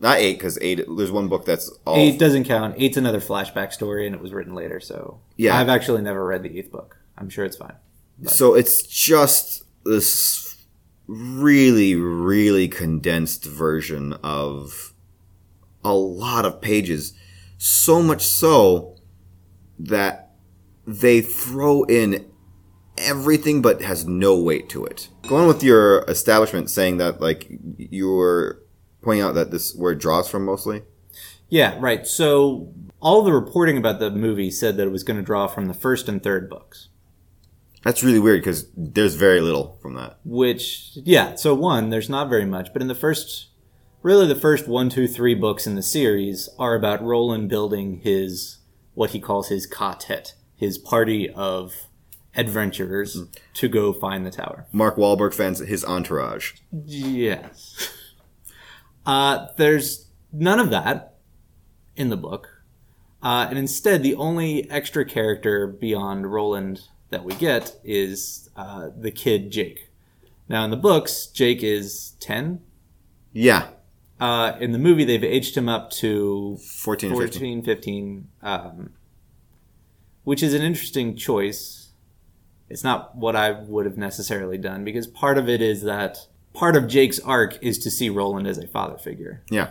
Not 0.00 0.18
eight, 0.18 0.32
because 0.32 0.58
eight. 0.60 0.84
There's 0.96 1.12
one 1.12 1.28
book 1.28 1.44
that's 1.44 1.68
all. 1.86 1.94
Eight 1.94 2.18
doesn't 2.18 2.42
count. 2.42 2.74
Eight's 2.76 2.96
another 2.96 3.20
flashback 3.20 3.72
story, 3.72 4.04
and 4.04 4.16
it 4.16 4.20
was 4.20 4.32
written 4.32 4.56
later. 4.56 4.80
So 4.80 5.20
Yeah. 5.36 5.56
I've 5.56 5.68
actually 5.68 6.02
never 6.02 6.26
read 6.26 6.42
the 6.42 6.58
eighth 6.58 6.72
book. 6.72 6.96
I'm 7.16 7.28
sure 7.28 7.44
it's 7.44 7.56
fine. 7.56 7.74
So 8.26 8.54
it's 8.54 8.82
just 8.82 9.62
this 9.84 10.56
really, 11.06 11.94
really 11.94 12.66
condensed 12.66 13.44
version 13.44 14.14
of 14.24 14.92
a 15.84 15.94
lot 15.94 16.44
of 16.44 16.60
pages. 16.60 17.12
So 17.58 18.02
much 18.02 18.24
so 18.24 18.96
that 19.78 20.32
they 20.86 21.20
throw 21.20 21.84
in 21.84 22.30
everything 22.96 23.62
but 23.62 23.82
has 23.82 24.06
no 24.06 24.40
weight 24.40 24.68
to 24.70 24.84
it. 24.84 25.08
Going 25.28 25.46
with 25.46 25.62
your 25.62 26.04
establishment 26.08 26.70
saying 26.70 26.96
that 26.98 27.20
like 27.20 27.46
you 27.76 28.10
were 28.10 28.62
pointing 29.02 29.22
out 29.22 29.34
that 29.34 29.50
this 29.50 29.74
where 29.74 29.92
it 29.92 29.98
draws 29.98 30.28
from 30.28 30.44
mostly. 30.44 30.82
Yeah, 31.48 31.76
right. 31.78 32.06
So 32.06 32.72
all 33.00 33.22
the 33.22 33.32
reporting 33.32 33.78
about 33.78 34.00
the 34.00 34.10
movie 34.10 34.50
said 34.50 34.76
that 34.76 34.86
it 34.86 34.92
was 34.92 35.02
going 35.02 35.16
to 35.16 35.22
draw 35.22 35.46
from 35.46 35.66
the 35.66 35.74
first 35.74 36.08
and 36.08 36.22
third 36.22 36.50
books. 36.50 36.88
That's 37.84 38.02
really 38.02 38.18
weird 38.18 38.40
because 38.40 38.66
there's 38.76 39.14
very 39.14 39.40
little 39.40 39.78
from 39.80 39.94
that. 39.94 40.18
Which, 40.24 40.90
yeah. 40.94 41.36
So 41.36 41.54
one, 41.54 41.90
there's 41.90 42.10
not 42.10 42.28
very 42.28 42.44
much, 42.44 42.72
but 42.72 42.82
in 42.82 42.88
the 42.88 42.94
first, 42.94 43.47
really, 44.02 44.26
the 44.26 44.34
first 44.34 44.68
one, 44.68 44.88
two, 44.88 45.08
three 45.08 45.34
books 45.34 45.66
in 45.66 45.74
the 45.74 45.82
series 45.82 46.48
are 46.58 46.74
about 46.74 47.02
Roland 47.02 47.48
building 47.48 48.00
his 48.00 48.58
what 48.94 49.10
he 49.10 49.20
calls 49.20 49.48
his 49.48 49.66
quartet, 49.66 50.34
his 50.56 50.76
party 50.76 51.30
of 51.30 51.74
adventurers 52.34 53.24
to 53.54 53.68
go 53.68 53.92
find 53.92 54.26
the 54.26 54.30
tower. 54.30 54.66
Mark 54.72 54.96
Wahlberg 54.96 55.34
fans 55.34 55.60
his 55.60 55.84
entourage. 55.84 56.54
Yes. 56.72 57.94
Uh, 59.06 59.46
there's 59.56 60.08
none 60.34 60.60
of 60.60 60.68
that 60.68 61.14
in 61.96 62.10
the 62.10 62.16
book. 62.16 62.62
Uh, 63.22 63.46
and 63.48 63.58
instead, 63.58 64.02
the 64.02 64.14
only 64.14 64.70
extra 64.70 65.02
character 65.02 65.66
beyond 65.66 66.30
Roland 66.30 66.82
that 67.08 67.24
we 67.24 67.32
get 67.36 67.74
is 67.82 68.50
uh, 68.54 68.90
the 68.94 69.10
kid 69.10 69.50
Jake. 69.50 69.88
Now, 70.46 70.62
in 70.62 70.70
the 70.70 70.76
books, 70.76 71.26
Jake 71.26 71.62
is 71.62 72.16
10. 72.20 72.60
Yeah, 73.32 73.68
Uh, 74.20 74.56
in 74.60 74.72
the 74.72 74.78
movie, 74.78 75.04
they've 75.04 75.22
aged 75.22 75.56
him 75.56 75.68
up 75.68 75.90
to 75.90 76.56
14 76.56 77.12
or 77.12 77.22
15. 77.22 77.62
15, 77.62 78.28
um, 78.42 78.90
which 80.24 80.42
is 80.42 80.54
an 80.54 80.62
interesting 80.62 81.16
choice. 81.16 81.90
It's 82.68 82.84
not 82.84 83.16
what 83.16 83.36
I 83.36 83.52
would 83.52 83.86
have 83.86 83.96
necessarily 83.96 84.58
done 84.58 84.84
because 84.84 85.06
part 85.06 85.38
of 85.38 85.48
it 85.48 85.62
is 85.62 85.82
that 85.82 86.26
part 86.52 86.76
of 86.76 86.88
Jake's 86.88 87.20
arc 87.20 87.62
is 87.62 87.78
to 87.78 87.90
see 87.90 88.10
Roland 88.10 88.46
as 88.46 88.58
a 88.58 88.66
father 88.66 88.98
figure. 88.98 89.42
Yeah. 89.50 89.70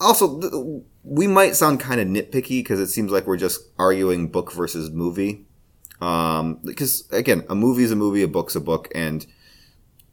Also, 0.00 0.40
th- 0.40 0.82
we 1.02 1.26
might 1.26 1.56
sound 1.56 1.80
kind 1.80 2.00
of 2.00 2.06
nitpicky 2.08 2.60
because 2.60 2.80
it 2.80 2.86
seems 2.86 3.10
like 3.10 3.26
we're 3.26 3.36
just 3.36 3.60
arguing 3.78 4.28
book 4.28 4.52
versus 4.52 4.90
movie. 4.90 5.44
Um, 6.00 6.60
because 6.64 7.08
again, 7.10 7.44
a 7.48 7.54
movie 7.54 7.84
is 7.84 7.90
a 7.90 7.96
movie, 7.96 8.22
a 8.22 8.28
book's 8.28 8.54
a 8.54 8.60
book, 8.60 8.88
and 8.94 9.26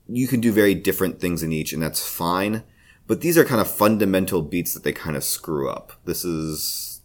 you 0.07 0.27
can 0.27 0.39
do 0.39 0.51
very 0.51 0.75
different 0.75 1.19
things 1.19 1.43
in 1.43 1.51
each, 1.51 1.73
and 1.73 1.81
that's 1.81 2.05
fine. 2.05 2.63
But 3.11 3.19
these 3.19 3.37
are 3.37 3.43
kind 3.43 3.59
of 3.59 3.69
fundamental 3.69 4.41
beats 4.41 4.73
that 4.73 4.85
they 4.85 4.93
kind 4.93 5.17
of 5.17 5.23
screw 5.25 5.69
up. 5.69 5.91
This 6.05 6.23
is 6.23 7.01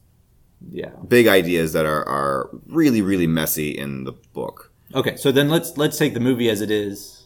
Yeah. 0.71 0.91
big 1.09 1.27
ideas 1.27 1.73
that 1.73 1.85
are, 1.85 2.05
are 2.09 2.49
really, 2.69 3.03
really 3.03 3.27
messy 3.27 3.71
in 3.77 4.05
the 4.05 4.13
book. 4.33 4.71
Okay, 4.95 5.17
so 5.17 5.33
then 5.33 5.49
let's 5.49 5.77
let's 5.77 5.99
take 5.99 6.15
the 6.15 6.21
movie 6.21 6.49
as 6.49 6.61
it 6.61 6.71
is 6.71 7.25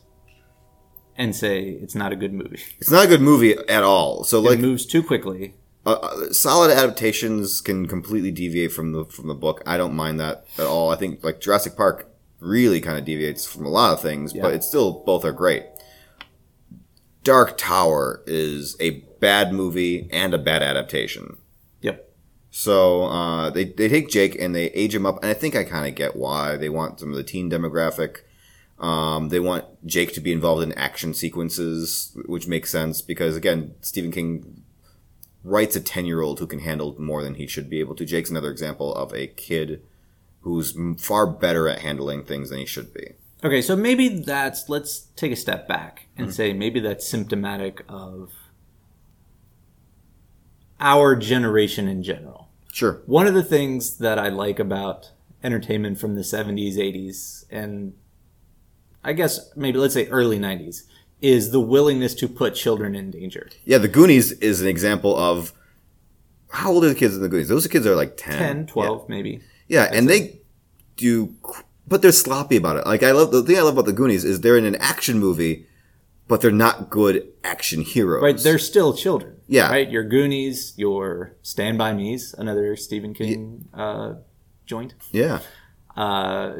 and 1.15 1.37
say 1.37 1.61
it's 1.83 1.95
not 1.95 2.11
a 2.11 2.17
good 2.17 2.33
movie. 2.33 2.61
It's 2.79 2.91
not 2.91 3.05
a 3.05 3.07
good 3.09 3.21
movie 3.21 3.55
at 3.69 3.83
all. 3.83 4.25
So, 4.25 4.41
like, 4.41 4.59
moves 4.59 4.87
too 4.87 5.03
quickly. 5.03 5.57
uh, 5.85 5.91
uh, 5.93 6.33
solid 6.33 6.71
adaptations 6.71 7.61
can 7.61 7.85
completely 7.87 8.31
deviate 8.31 8.73
from 8.73 8.93
the 8.93 9.05
from 9.05 9.29
the 9.29 9.35
book. 9.35 9.63
I 9.67 9.77
don't 9.77 9.95
mind 9.95 10.19
that 10.21 10.47
at 10.57 10.65
all. 10.65 10.89
I 10.91 10.97
think 10.97 11.23
like 11.23 11.39
Jurassic 11.39 11.77
Park 11.77 12.09
really 12.39 12.81
kind 12.81 12.99
of 12.99 13.05
deviates 13.05 13.45
from 13.47 13.67
a 13.67 13.69
lot 13.69 13.93
of 13.93 14.01
things, 14.01 14.33
Yeah. 14.35 14.41
but 14.41 14.55
it's 14.55 14.67
still 14.67 15.03
both 15.05 15.23
are 15.27 15.33
great. 15.33 15.65
Dark 17.23 17.59
Tower 17.59 18.23
is 18.27 18.77
a 18.81 19.03
bad 19.21 19.53
movie 19.53 20.09
and 20.11 20.33
a 20.33 20.39
bad 20.39 20.63
adaptation. 20.63 21.37
Yep. 21.83 22.11
So 22.51 23.05
uh, 23.05 23.51
they 23.51 23.65
they 23.65 23.89
take 23.89 24.09
Jake 24.09 24.41
and 24.41 24.55
they 24.55 24.67
age 24.67 24.95
him 24.95 25.07
up, 25.07 25.23
and 25.23 25.31
I 25.31 25.35
think 25.35 25.55
I 25.55 25.65
kind 25.65 25.87
of 25.87 25.95
get 25.95 26.17
why 26.17 26.57
they 26.57 26.69
want 26.69 27.01
some 27.01 27.11
of 27.11 27.17
the 27.17 27.23
teen 27.23 27.51
demographic. 27.51 28.19
Um, 28.79 29.29
they 29.29 29.41
want 29.41 29.67
Jake 29.87 30.15
to 30.15 30.21
be 30.21 30.33
involved 30.33 30.63
in 30.63 30.73
action 30.73 31.13
sequences, 31.13 32.17
which 32.25 32.49
makes 32.49 32.71
sense 32.71 33.03
because 33.03 33.37
again, 33.37 33.75
Stephen 33.83 34.11
King 34.11 34.63
writes 35.45 35.77
a 35.77 35.81
ten 35.81 36.07
year 36.07 36.23
old 36.23 36.39
who 36.39 36.47
can 36.47 36.61
handle 36.61 36.97
more 36.99 37.23
than 37.23 37.35
he 37.35 37.47
should 37.47 37.69
be 37.69 37.81
able 37.81 37.95
to. 37.97 38.07
Jake's 38.07 38.31
another 38.31 38.51
example 38.51 38.95
of 38.95 39.15
a 39.15 39.27
kid 39.27 39.83
who's 40.41 40.77
far 40.99 41.27
better 41.27 41.69
at 41.69 41.81
handling 41.81 42.25
things 42.25 42.49
than 42.49 42.59
he 42.59 42.67
should 42.67 42.95
be. 42.95 43.13
Okay, 43.43 43.63
so 43.63 43.75
maybe 43.75 44.09
that's 44.09 44.69
let's 44.69 45.07
take 45.17 45.33
a 45.33 45.37
step 45.37 45.67
back 45.67 46.07
and 46.17 46.27
hmm. 46.27 46.33
say 46.33 46.53
maybe 46.53 46.81
that's 46.81 47.07
symptomatic 47.07 47.85
of 47.89 48.33
our 50.79 51.17
generation 51.17 51.89
in 51.89 52.03
general. 52.03 52.49
Sure. 52.73 53.03
One 53.07 53.27
of 53.27 53.35
the 53.35 53.43
things 53.43 53.99
that 53.99 54.19
I 54.19 54.29
like 54.29 54.59
about 54.59 55.11
entertainment 55.43 55.99
from 55.99 56.15
the 56.15 56.23
70s, 56.23 56.77
80s, 56.77 57.45
and 57.51 57.95
I 59.03 59.13
guess 59.13 59.51
maybe 59.57 59.79
let's 59.79 59.95
say 59.95 60.07
early 60.09 60.39
90s 60.39 60.83
is 61.21 61.51
the 61.51 61.61
willingness 61.61 62.15
to 62.15 62.29
put 62.29 62.55
children 62.55 62.95
in 62.95 63.11
danger. 63.11 63.51
Yeah, 63.65 63.79
The 63.79 63.89
Goonies 63.89 64.33
is 64.33 64.61
an 64.63 64.69
example 64.69 65.17
of 65.17 65.53
how 66.51 66.73
old 66.73 66.85
are 66.85 66.89
the 66.89 66.95
kids 66.95 67.15
in 67.15 67.23
The 67.23 67.29
Goonies? 67.29 67.49
Those 67.49 67.67
kids 67.67 67.87
are 67.87 67.95
like 67.95 68.17
10. 68.17 68.39
10, 68.39 68.67
12, 68.67 69.09
maybe. 69.09 69.41
Yeah, 69.69 69.89
and 69.93 70.09
they 70.09 70.41
do, 70.97 71.35
but 71.91 72.01
they're 72.01 72.13
sloppy 72.13 72.57
about 72.57 72.77
it. 72.79 72.87
Like 72.87 73.03
I 73.03 73.11
love 73.11 73.31
the 73.33 73.43
thing 73.43 73.59
I 73.59 73.61
love 73.61 73.75
about 73.75 73.85
the 73.85 73.93
Goonies 73.93 74.25
is 74.25 74.41
they're 74.41 74.57
in 74.57 74.65
an 74.65 74.77
action 74.77 75.19
movie, 75.19 75.67
but 76.29 76.41
they're 76.41 76.51
not 76.51 76.89
good 76.89 77.29
action 77.45 77.83
heroes. 77.83 78.23
Right, 78.23 78.39
they're 78.39 78.59
still 78.59 78.95
children. 78.95 79.37
Yeah. 79.47 79.69
Right, 79.69 79.91
your 79.91 80.05
Goonies, 80.05 80.73
your 80.79 81.35
Stand 81.43 81.77
By 81.77 81.93
Me's, 81.93 82.35
another 82.39 82.77
Stephen 82.77 83.13
King 83.13 83.69
uh, 83.75 84.15
joint. 84.65 84.95
yeah, 85.11 85.41
Uh, 85.97 86.53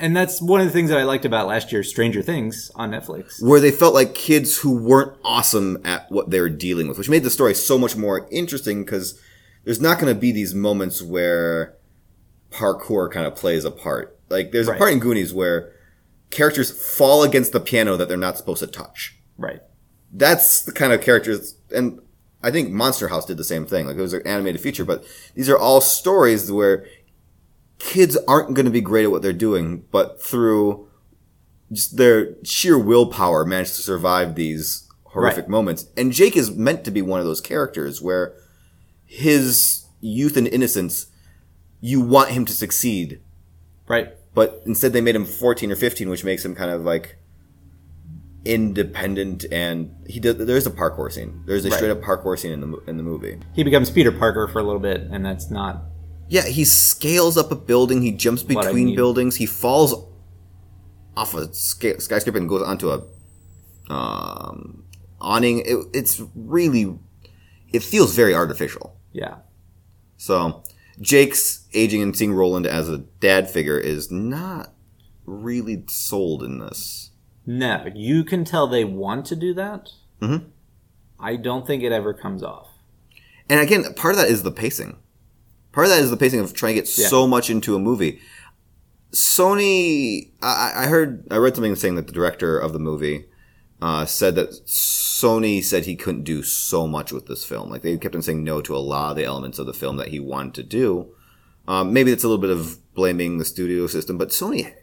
and 0.00 0.16
that's 0.16 0.40
one 0.40 0.60
of 0.60 0.66
the 0.66 0.72
things 0.72 0.88
that 0.90 0.98
I 0.98 1.02
liked 1.02 1.24
about 1.26 1.46
last 1.48 1.70
year's 1.72 1.88
Stranger 1.90 2.22
Things 2.22 2.70
on 2.76 2.90
Netflix. 2.90 3.42
where 3.42 3.60
they 3.60 3.70
felt 3.70 3.92
like 3.94 4.14
kids 4.14 4.58
who 4.58 4.72
weren't 4.78 5.12
awesome 5.24 5.78
at 5.84 6.10
what 6.10 6.30
they 6.30 6.40
were 6.40 6.48
dealing 6.48 6.88
with, 6.88 6.96
which 6.98 7.08
made 7.10 7.24
the 7.24 7.30
story 7.30 7.52
so 7.54 7.76
much 7.76 7.96
more 7.96 8.26
interesting 8.30 8.84
because 8.84 9.20
there's 9.64 9.80
not 9.80 9.98
going 10.00 10.12
to 10.14 10.18
be 10.18 10.32
these 10.32 10.54
moments 10.54 11.02
where 11.02 11.74
parkour 12.50 13.10
kind 13.12 13.26
of 13.26 13.34
plays 13.36 13.64
a 13.66 13.70
part. 13.70 14.17
Like 14.28 14.52
there's 14.52 14.66
Right. 14.68 14.76
a 14.76 14.78
part 14.78 14.92
in 14.92 14.98
Goonies 14.98 15.32
where 15.32 15.72
characters 16.30 16.70
fall 16.70 17.22
against 17.22 17.52
the 17.52 17.60
piano 17.60 17.96
that 17.96 18.08
they're 18.08 18.16
not 18.16 18.36
supposed 18.36 18.60
to 18.60 18.66
touch. 18.66 19.16
Right. 19.36 19.60
that's 20.10 20.62
the 20.62 20.72
kind 20.72 20.92
of 20.94 21.02
characters 21.02 21.56
and 21.70 22.00
I 22.42 22.50
think 22.50 22.70
Monster 22.70 23.08
House 23.08 23.26
did 23.26 23.36
the 23.36 23.44
same 23.44 23.66
thing. 23.66 23.86
Like 23.86 23.96
it 23.96 24.00
was 24.00 24.14
an 24.14 24.26
animated 24.26 24.60
feature, 24.60 24.84
but 24.84 25.04
these 25.34 25.48
are 25.50 25.58
all 25.58 25.80
stories 25.82 26.50
where 26.50 26.86
kids 27.78 28.16
aren't 28.26 28.54
going 28.54 28.64
to 28.64 28.70
be 28.72 28.80
great 28.80 29.04
at 29.04 29.10
what 29.10 29.20
they're 29.22 29.32
doing, 29.34 29.84
but 29.90 30.22
through 30.22 30.88
just 31.70 31.96
their 31.98 32.34
sheer 32.44 32.78
willpower 32.78 33.44
manage 33.44 33.68
to 33.68 33.82
survive 33.82 34.34
these 34.34 34.88
horrific 35.04 35.44
Right. 35.44 35.50
moments. 35.50 35.86
And 35.96 36.10
Jake 36.12 36.36
is 36.36 36.52
meant 36.52 36.84
to 36.84 36.90
be 36.90 37.02
one 37.02 37.20
of 37.20 37.26
those 37.26 37.40
characters 37.42 38.00
where 38.00 38.34
his 39.04 39.84
youth 40.00 40.36
and 40.36 40.46
innocence, 40.48 41.06
you 41.80 42.00
want 42.00 42.30
him 42.30 42.44
to 42.46 42.52
succeed, 42.52 43.20
Right. 43.86 44.14
But 44.38 44.62
instead 44.66 44.92
they 44.92 45.00
made 45.00 45.16
him 45.16 45.24
14 45.24 45.72
or 45.72 45.76
15, 45.76 46.08
which 46.08 46.22
makes 46.24 46.44
him 46.44 46.54
kind 46.54 46.70
of 46.70 46.82
like 46.82 47.16
independent 48.44 49.44
and 49.52 49.94
he 50.06 50.20
does 50.20 50.36
there's 50.36 50.66
a 50.66 50.70
parkour 50.70 51.10
scene 51.12 51.42
there's 51.44 51.64
a 51.64 51.68
Right. 51.70 51.76
straight 51.76 51.90
up 51.90 52.00
parkour 52.00 52.38
scene 52.38 52.52
in 52.52 52.60
the 52.60 52.78
in 52.86 52.96
the 52.96 53.02
movie 53.02 53.38
He 53.52 53.62
becomes 53.64 53.90
Peter 53.90 54.12
Parker 54.12 54.46
for 54.48 54.58
a 54.60 54.62
little 54.62 54.80
bit, 54.80 55.00
and 55.10 55.24
that's 55.24 55.50
not. 55.50 55.82
yeah 56.28 56.46
he 56.46 56.64
scales 56.64 57.36
up 57.36 57.50
a 57.50 57.56
building 57.56 58.00
he 58.02 58.12
jumps 58.12 58.42
between 58.42 58.94
buildings 58.94 59.36
he 59.36 59.44
falls 59.46 59.92
off 61.16 61.34
a 61.34 61.52
skyscraper 61.52 62.38
and 62.38 62.48
goes 62.48 62.62
onto 62.62 62.90
a 62.90 63.02
um 63.92 64.84
awning 65.20 65.58
it, 65.72 65.76
it's 65.92 66.22
really 66.34 66.96
it 67.72 67.82
feels 67.82 68.14
very 68.14 68.34
artificial 68.34 68.96
Yeah. 69.12 69.34
so 70.16 70.62
jake's 71.00 71.66
aging 71.74 72.02
and 72.02 72.16
seeing 72.16 72.32
roland 72.32 72.66
as 72.66 72.88
a 72.88 72.98
dad 72.98 73.48
figure 73.50 73.78
is 73.78 74.10
not 74.10 74.72
really 75.26 75.84
sold 75.88 76.42
in 76.42 76.58
this 76.58 77.10
No, 77.46 77.86
you 77.94 78.24
can 78.24 78.44
tell 78.44 78.66
they 78.66 78.84
want 78.84 79.24
to 79.26 79.36
do 79.36 79.54
that. 79.54 79.88
Mhm. 80.20 80.46
I 81.18 81.36
don't 81.36 81.66
think 81.66 81.82
it 81.82 81.92
ever 81.92 82.12
comes 82.12 82.42
off. 82.42 82.66
And 83.48 83.58
again, 83.60 83.94
part 83.94 84.14
of 84.14 84.20
that 84.20 84.28
is 84.30 84.42
the 84.42 84.50
pacing. 84.52 84.96
Part 85.72 85.86
of 85.86 85.90
that 85.90 86.02
is 86.02 86.10
the 86.10 86.16
pacing 86.18 86.40
of 86.40 86.52
trying 86.52 86.74
to 86.74 86.80
get 86.82 86.98
Yeah. 86.98 87.08
so 87.08 87.26
much 87.26 87.48
into 87.50 87.74
a 87.74 87.78
movie. 87.78 88.20
Sony, 89.12 90.30
I, 90.42 90.72
I 90.76 90.86
heard, 90.86 91.26
I 91.30 91.36
read 91.36 91.54
something 91.54 91.74
saying 91.74 91.94
that 91.94 92.06
the 92.06 92.12
director 92.12 92.58
of 92.58 92.72
the 92.72 92.78
movie 92.78 93.24
uh, 93.80 94.04
said 94.04 94.34
that 94.34 94.50
Sony 94.66 95.62
said 95.62 95.84
he 95.84 95.96
couldn't 95.96 96.24
do 96.24 96.42
so 96.42 96.86
much 96.86 97.12
with 97.12 97.26
this 97.26 97.44
film. 97.44 97.70
Like 97.70 97.82
they 97.82 97.96
kept 97.96 98.14
on 98.14 98.22
saying 98.22 98.44
no 98.44 98.60
to 98.60 98.76
a 98.76 98.78
lot 98.78 99.10
of 99.10 99.16
the 99.16 99.24
elements 99.24 99.58
of 99.58 99.66
the 99.66 99.74
film 99.74 99.96
that 99.96 100.08
he 100.08 100.20
wanted 100.20 100.54
to 100.54 100.62
do. 100.62 101.14
Um, 101.66 101.92
maybe 101.92 102.10
it's 102.12 102.24
a 102.24 102.28
little 102.28 102.40
bit 102.40 102.50
of 102.50 102.78
blaming 102.94 103.38
the 103.38 103.44
studio 103.44 103.86
system, 103.86 104.16
but 104.16 104.30
Sony, 104.30 104.74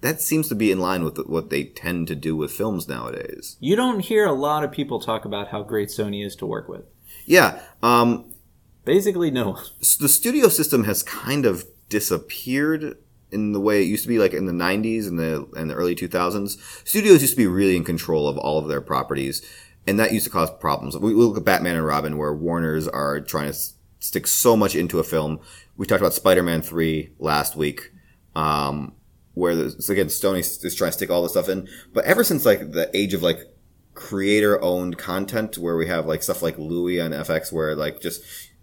that 0.00 0.20
seems 0.20 0.48
to 0.48 0.54
be 0.54 0.70
in 0.70 0.80
line 0.80 1.04
with 1.04 1.18
what 1.26 1.50
they 1.50 1.64
tend 1.64 2.08
to 2.08 2.14
do 2.14 2.36
with 2.36 2.50
films 2.50 2.88
nowadays. 2.88 3.56
You 3.60 3.76
don't 3.76 4.00
hear 4.00 4.26
a 4.26 4.32
lot 4.32 4.64
of 4.64 4.72
people 4.72 5.00
talk 5.00 5.24
about 5.24 5.48
how 5.48 5.62
great 5.62 5.88
Sony 5.88 6.24
is 6.24 6.34
to 6.36 6.46
work 6.46 6.68
with. 6.68 6.84
Yeah, 7.24 7.60
um, 7.82 8.32
Basically, 8.88 9.30
no. 9.30 9.58
the 10.00 10.08
studio 10.08 10.48
system 10.48 10.84
has 10.84 11.02
kind 11.02 11.44
of 11.44 11.66
disappeared 11.90 12.96
in 13.30 13.52
the 13.52 13.60
way 13.60 13.82
it 13.82 13.86
used 13.86 14.02
to 14.02 14.08
be 14.08 14.18
like 14.18 14.32
in 14.32 14.46
the 14.46 14.52
90s 14.52 15.06
and 15.06 15.18
the 15.18 15.48
and 15.56 15.70
the 15.70 15.74
early 15.74 15.94
2000s 15.94 16.58
studios 16.86 17.20
used 17.20 17.34
to 17.34 17.36
be 17.36 17.46
really 17.46 17.76
in 17.76 17.84
control 17.84 18.28
of 18.28 18.38
all 18.38 18.58
of 18.58 18.68
their 18.68 18.80
properties 18.80 19.42
and 19.86 19.98
that 19.98 20.12
used 20.12 20.24
to 20.24 20.30
cause 20.30 20.50
problems. 20.58 20.96
We 20.96 21.14
we 21.14 21.22
look 21.22 21.36
at 21.36 21.44
batman 21.44 21.76
and 21.76 21.84
robin 21.84 22.16
where 22.16 22.34
warners 22.34 22.88
are 22.88 23.20
trying 23.20 23.52
to 23.52 23.58
stick 24.00 24.26
so 24.26 24.56
much 24.56 24.74
into 24.74 24.98
a 24.98 25.04
film. 25.04 25.40
We 25.76 25.86
talked 25.86 26.00
about 26.00 26.14
spider-man 26.14 26.62
3 26.62 27.12
last 27.18 27.56
week 27.56 27.92
um, 28.34 28.94
where 29.34 29.52
again 29.52 30.06
Sony 30.06 30.40
is 30.40 30.74
trying 30.74 30.90
to 30.90 30.96
stick 30.96 31.10
all 31.10 31.22
this 31.22 31.32
stuff 31.32 31.48
in. 31.48 31.68
But 31.92 32.04
ever 32.04 32.24
since 32.24 32.44
like 32.46 32.72
the 32.72 32.90
age 32.96 33.14
of 33.14 33.22
like 33.22 33.40
creator 33.98 34.62
owned 34.62 34.96
content 34.96 35.58
where 35.58 35.76
we 35.76 35.88
have 35.88 36.06
like 36.06 36.22
stuff 36.22 36.40
like 36.40 36.56
louie 36.56 37.00
on 37.00 37.10
fx 37.10 37.50
where 37.50 37.74
like 37.74 38.00
just 38.00 38.22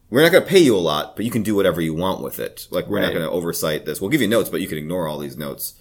we're 0.09 0.21
not 0.21 0.31
going 0.31 0.43
to 0.43 0.49
pay 0.49 0.59
you 0.59 0.75
a 0.75 0.77
lot, 0.77 1.15
but 1.15 1.25
you 1.25 1.31
can 1.31 1.43
do 1.43 1.55
whatever 1.55 1.81
you 1.81 1.93
want 1.93 2.21
with 2.21 2.39
it. 2.39 2.67
Like 2.69 2.87
we're 2.87 3.01
not 3.01 3.13
going 3.13 3.25
to 3.25 3.29
oversight 3.29 3.85
this. 3.85 3.99
We'll 3.99 4.11
give 4.11 4.21
you 4.21 4.27
notes, 4.27 4.49
but 4.49 4.61
you 4.61 4.67
can 4.67 4.77
ignore 4.77 5.07
all 5.07 5.17
these 5.17 5.37
notes. 5.37 5.75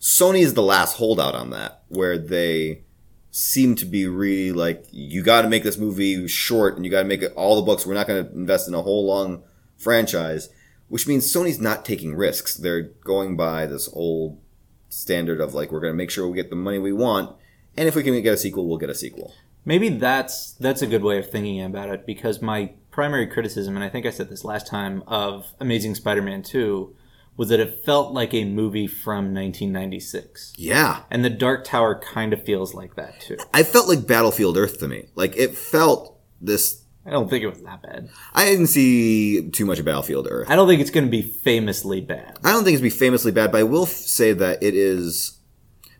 Sony 0.00 0.40
is 0.40 0.54
the 0.54 0.62
last 0.62 0.96
holdout 0.96 1.34
on 1.34 1.50
that, 1.50 1.84
where 1.88 2.18
they 2.18 2.82
seem 3.30 3.74
to 3.76 3.86
be 3.86 4.06
really 4.06 4.52
like, 4.52 4.84
you 4.90 5.22
got 5.22 5.42
to 5.42 5.48
make 5.48 5.62
this 5.62 5.78
movie 5.78 6.26
short 6.26 6.76
and 6.76 6.84
you 6.84 6.90
got 6.90 7.02
to 7.02 7.08
make 7.08 7.22
it 7.22 7.32
all 7.34 7.56
the 7.56 7.62
books. 7.62 7.86
We're 7.86 7.94
not 7.94 8.08
going 8.08 8.26
to 8.26 8.32
invest 8.32 8.68
in 8.68 8.74
a 8.74 8.82
whole 8.82 9.06
long 9.06 9.44
franchise, 9.76 10.48
which 10.88 11.06
means 11.06 11.32
Sony's 11.32 11.60
not 11.60 11.84
taking 11.84 12.14
risks. 12.14 12.56
They're 12.56 12.82
going 12.82 13.36
by 13.36 13.66
this 13.66 13.88
old 13.92 14.40
standard 14.88 15.40
of 15.40 15.54
like, 15.54 15.72
we're 15.72 15.80
going 15.80 15.92
to 15.92 15.96
make 15.96 16.10
sure 16.10 16.28
we 16.28 16.36
get 16.36 16.50
the 16.50 16.56
money 16.56 16.78
we 16.78 16.92
want. 16.92 17.34
And 17.76 17.88
if 17.88 17.94
we 17.94 18.02
can 18.02 18.20
get 18.22 18.34
a 18.34 18.36
sequel, 18.36 18.66
we'll 18.66 18.78
get 18.78 18.90
a 18.90 18.94
sequel. 18.94 19.32
Maybe 19.64 19.88
that's 19.88 20.52
that's 20.54 20.82
a 20.82 20.86
good 20.86 21.04
way 21.04 21.18
of 21.18 21.30
thinking 21.30 21.62
about 21.62 21.88
it 21.88 22.04
because 22.04 22.42
my 22.42 22.72
primary 22.92 23.26
criticism, 23.26 23.74
and 23.74 23.84
I 23.84 23.88
think 23.88 24.06
I 24.06 24.10
said 24.10 24.28
this 24.28 24.44
last 24.44 24.68
time, 24.68 25.02
of 25.08 25.46
Amazing 25.58 25.96
Spider-Man 25.96 26.42
2 26.42 26.94
was 27.36 27.48
that 27.48 27.58
it 27.58 27.82
felt 27.84 28.12
like 28.12 28.34
a 28.34 28.44
movie 28.44 28.86
from 28.86 29.34
1996. 29.34 30.52
Yeah. 30.56 31.00
And 31.10 31.24
The 31.24 31.30
Dark 31.30 31.64
Tower 31.64 31.98
kind 31.98 32.32
of 32.32 32.44
feels 32.44 32.74
like 32.74 32.94
that 32.96 33.20
too. 33.20 33.38
I 33.54 33.62
felt 33.62 33.88
like 33.88 34.06
Battlefield 34.06 34.56
Earth 34.56 34.78
to 34.80 34.88
me. 34.88 35.06
Like 35.14 35.36
it 35.36 35.56
felt 35.56 36.18
this. 36.40 36.84
I 37.06 37.10
don't 37.10 37.28
think 37.28 37.42
it 37.42 37.48
was 37.48 37.62
that 37.62 37.82
bad. 37.82 38.10
I 38.34 38.44
didn't 38.44 38.68
see 38.68 39.50
too 39.50 39.64
much 39.64 39.78
of 39.78 39.86
Battlefield 39.86 40.28
Earth. 40.30 40.48
I 40.50 40.54
don't 40.56 40.68
think 40.68 40.80
it's 40.80 40.90
going 40.90 41.06
to 41.06 41.10
be 41.10 41.22
famously 41.22 42.00
bad. 42.00 42.38
I 42.44 42.52
don't 42.52 42.64
think 42.64 42.74
it's 42.74 42.82
going 42.82 42.90
to 42.90 42.94
be 42.94 43.00
famously 43.00 43.32
bad, 43.32 43.50
but 43.50 43.58
I 43.58 43.64
will 43.64 43.84
f- 43.84 43.88
say 43.88 44.34
that 44.34 44.62
it 44.62 44.74
is. 44.74 45.38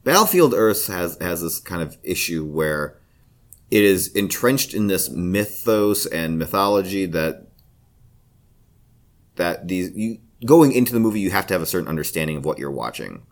Battlefield 0.05 0.53
Earth 0.55 0.87
has 0.89 1.17
has 1.21 1.41
this 1.41 1.59
kind 1.59 1.81
of 1.81 1.97
issue 2.03 2.45
where 2.45 3.01
it 3.73 3.85
is 3.85 4.09
entrenched 4.09 4.75
in 4.75 4.89
this 4.89 5.09
mythos 5.09 6.05
and 6.05 6.39
mythology 6.39 7.07
that 7.07 7.47
that 9.37 9.67
these 9.67 9.91
you 9.95 10.19
going 10.45 10.73
into 10.73 10.93
the 10.93 11.01
movie 11.01 11.21
you 11.21 11.31
have 11.31 11.47
to 11.47 11.55
have 11.55 11.63
a 11.63 11.67
certain 11.67 11.89
understanding 11.89 12.37
of 12.37 12.45
what 12.45 12.59
you're 12.59 12.71
watching. 12.71 13.23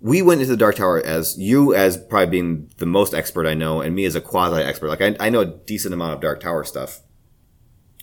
We 0.00 0.20
went 0.20 0.40
into 0.40 0.50
the 0.50 0.56
Dark 0.56 0.74
Tower 0.74 1.00
as 1.04 1.38
you 1.38 1.76
as 1.76 1.96
probably 1.96 2.26
being 2.26 2.72
the 2.78 2.86
most 2.86 3.14
expert 3.14 3.46
I 3.46 3.54
know, 3.54 3.80
and 3.80 3.94
me 3.94 4.04
as 4.04 4.16
a 4.16 4.20
quasi 4.20 4.60
expert. 4.62 4.88
Like 4.88 5.00
I, 5.00 5.16
I 5.20 5.30
know 5.30 5.40
a 5.40 5.46
decent 5.46 5.94
amount 5.94 6.14
of 6.14 6.20
Dark 6.20 6.40
Tower 6.40 6.64
stuff, 6.64 7.00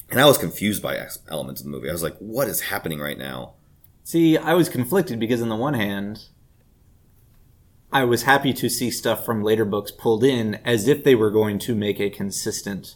and 0.10 0.22
I 0.22 0.26
was 0.26 0.38
confused 0.38 0.82
by 0.82 0.96
ex- 0.96 1.20
elements 1.28 1.60
of 1.60 1.66
the 1.66 1.72
movie. 1.72 1.90
I 1.90 1.94
was 1.94 2.04
like, 2.04 2.18
"What 2.20 2.48
is 2.48 2.62
happening 2.62 3.00
right 3.00 3.18
now?" 3.18 3.56
See, 4.06 4.38
I 4.38 4.54
was 4.54 4.70
conflicted 4.70 5.20
because 5.20 5.42
on 5.42 5.50
the 5.50 5.58
one 5.58 5.74
hand, 5.74 6.28
I 7.92 8.04
was 8.04 8.24
happy 8.24 8.54
to 8.54 8.70
see 8.70 8.92
stuff 8.92 9.26
from 9.26 9.44
later 9.44 9.66
books 9.66 9.92
pulled 9.92 10.24
in 10.24 10.56
as 10.66 10.88
if 10.88 11.04
they 11.04 11.16
were 11.16 11.32
going 11.32 11.60
to 11.60 11.76
make 11.76 12.00
a 12.00 12.10
consistent 12.10 12.96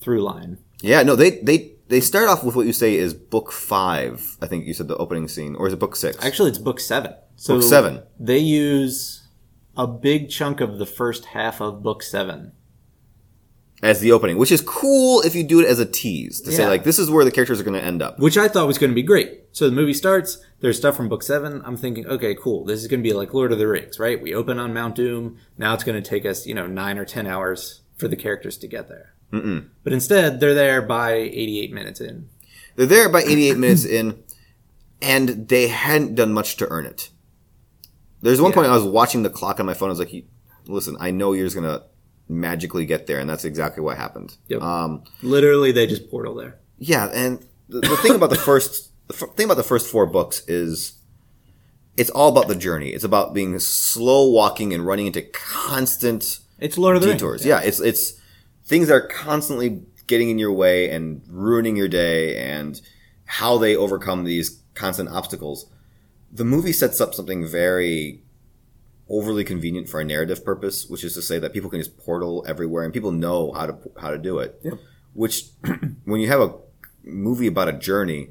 through 0.00 0.22
line. 0.22 0.58
Yeah, 0.82 1.02
no, 1.02 1.16
they 1.16 1.38
they 1.40 1.72
they 1.88 2.00
start 2.00 2.28
off 2.28 2.44
with 2.44 2.56
what 2.56 2.66
you 2.66 2.72
say 2.72 2.94
is 2.96 3.14
book 3.14 3.52
five. 3.52 4.36
I 4.42 4.46
think 4.46 4.66
you 4.66 4.74
said 4.74 4.88
the 4.88 4.96
opening 4.96 5.28
scene, 5.28 5.54
or 5.56 5.66
is 5.66 5.72
it 5.72 5.78
book 5.78 5.96
six? 5.96 6.22
Actually, 6.24 6.50
it's 6.50 6.58
book 6.58 6.80
seven. 6.80 7.14
So 7.36 7.54
Book 7.56 7.64
seven. 7.64 8.02
They 8.18 8.38
use 8.38 9.28
a 9.76 9.86
big 9.86 10.30
chunk 10.30 10.60
of 10.60 10.78
the 10.78 10.86
first 10.86 11.26
half 11.26 11.60
of 11.60 11.82
book 11.82 12.02
seven. 12.02 12.52
As 13.84 14.00
the 14.00 14.10
opening, 14.12 14.38
which 14.38 14.50
is 14.50 14.60
cool 14.62 15.20
if 15.20 15.34
you 15.34 15.44
do 15.44 15.60
it 15.60 15.66
as 15.66 15.78
a 15.78 15.84
tease 15.84 16.40
to 16.40 16.50
say 16.50 16.62
Yeah. 16.62 16.68
like 16.70 16.84
this 16.84 16.98
is 16.98 17.10
where 17.10 17.24
the 17.24 17.30
characters 17.30 17.60
are 17.60 17.64
going 17.64 17.78
to 17.78 17.84
end 17.84 18.00
up. 18.02 18.18
which 18.18 18.38
I 18.38 18.48
thought 18.48 18.66
was 18.66 18.78
going 18.78 18.90
to 18.90 18.94
be 18.94 19.02
great. 19.02 19.42
So 19.52 19.68
the 19.68 19.76
movie 19.76 19.92
starts. 19.92 20.38
There's 20.60 20.78
stuff 20.78 20.96
from 20.96 21.08
book 21.08 21.22
seven. 21.22 21.60
I'm 21.66 21.76
thinking, 21.76 22.06
okay, 22.06 22.34
cool. 22.34 22.64
This 22.64 22.80
is 22.80 22.88
going 22.88 23.00
to 23.00 23.08
be 23.08 23.12
like 23.12 23.34
Lord 23.34 23.52
of 23.52 23.58
the 23.58 23.68
Rings, 23.68 23.98
right? 23.98 24.20
We 24.20 24.34
open 24.34 24.58
on 24.58 24.72
Mount 24.72 24.94
Doom. 24.94 25.36
Now 25.58 25.74
it's 25.74 25.84
going 25.84 26.02
to 26.02 26.08
take 26.08 26.24
us, 26.24 26.46
you 26.46 26.54
know, 26.54 26.66
nine 26.66 26.96
or 26.98 27.04
ten 27.04 27.26
hours 27.26 27.82
for 27.96 28.08
the 28.08 28.16
characters 28.16 28.56
to 28.58 28.66
get 28.66 28.88
there. 28.88 29.12
Mm-mm. 29.32 29.68
But 29.84 29.92
instead, 29.92 30.40
they're 30.40 30.54
there 30.54 30.80
by 30.80 31.12
88 31.12 31.72
minutes 31.72 32.00
in. 32.00 32.28
They're 32.76 32.86
there 32.86 33.08
by 33.10 33.20
88 33.22 33.58
minutes 33.58 33.84
in, 33.84 34.22
and 35.02 35.46
they 35.48 35.68
hadn't 35.68 36.14
done 36.14 36.32
much 36.32 36.56
to 36.56 36.68
earn 36.70 36.86
it. 36.86 37.10
There's 38.22 38.40
one 38.40 38.52
point 38.52 38.66
I 38.68 38.74
was 38.74 38.84
watching 38.84 39.22
the 39.22 39.30
clock 39.30 39.60
on 39.60 39.66
my 39.66 39.74
phone. 39.74 39.90
I 39.90 39.92
was 39.92 39.98
like, 39.98 40.12
"You- 40.12 40.24
"Listen, 40.66 40.96
I 40.98 41.10
know 41.10 41.34
you're 41.34 41.46
just 41.46 41.56
going 41.56 41.68
to 41.68 41.84
magically 42.28 42.86
get 42.86 43.06
there," 43.06 43.18
and 43.18 43.28
that's 43.28 43.44
exactly 43.44 43.82
what 43.82 43.96
happened. 43.96 44.36
Yep. 44.48 44.62
Um, 44.62 45.04
Literally, 45.22 45.72
they 45.72 45.86
just 45.86 46.10
portal 46.10 46.34
there. 46.34 46.58
Yeah, 46.78 47.10
and 47.12 47.44
the, 47.68 47.80
the 47.80 47.96
thing 47.98 48.14
about 48.14 48.30
the 48.30 48.36
first 48.50 48.90
the 49.08 49.14
f- 49.14 49.34
thing 49.36 49.44
about 49.46 49.56
the 49.56 49.62
first 49.62 49.90
four 49.90 50.06
books 50.06 50.42
is 50.48 50.94
it's 51.96 52.10
all 52.10 52.28
about 52.28 52.48
the 52.48 52.54
journey. 52.56 52.90
It's 52.90 53.04
about 53.04 53.34
being 53.34 53.58
slow 53.58 54.28
walking 54.30 54.72
and 54.72 54.84
running 54.86 55.06
into 55.06 55.22
constant 55.22 56.40
It's 56.58 56.76
Lord 56.78 56.96
of 56.96 57.02
the 57.02 57.12
detours. 57.12 57.44
Rings. 57.44 57.46
Yeah, 57.46 57.60
it's 57.60 57.80
it's 57.80 58.20
things 58.64 58.88
that 58.88 58.94
are 58.94 59.06
constantly 59.06 59.82
getting 60.06 60.30
in 60.30 60.38
your 60.38 60.52
way 60.52 60.90
and 60.90 61.22
ruining 61.28 61.76
your 61.76 61.88
day 61.88 62.36
and 62.38 62.80
how 63.26 63.58
they 63.58 63.76
overcome 63.76 64.24
these 64.24 64.60
constant 64.74 65.08
obstacles. 65.08 65.66
The 66.32 66.44
movie 66.44 66.72
sets 66.72 67.00
up 67.00 67.14
something 67.14 67.46
very 67.46 68.22
overly 69.08 69.44
convenient 69.44 69.88
for 69.88 70.00
a 70.00 70.04
narrative 70.04 70.44
purpose, 70.44 70.86
which 70.88 71.04
is 71.04 71.14
to 71.14 71.22
say 71.22 71.38
that 71.38 71.52
people 71.52 71.68
can 71.70 71.80
just 71.80 71.98
portal 71.98 72.44
everywhere 72.48 72.84
and 72.84 72.92
people 72.92 73.10
know 73.12 73.52
how 73.52 73.66
to 73.66 73.76
how 74.00 74.10
to 74.10 74.18
do 74.18 74.38
it. 74.38 74.60
Which 75.12 75.44
when 76.04 76.20
you 76.20 76.28
have 76.28 76.40
a 76.40 76.54
movie 77.04 77.46
about 77.46 77.68
a 77.68 77.72
journey, 77.74 78.30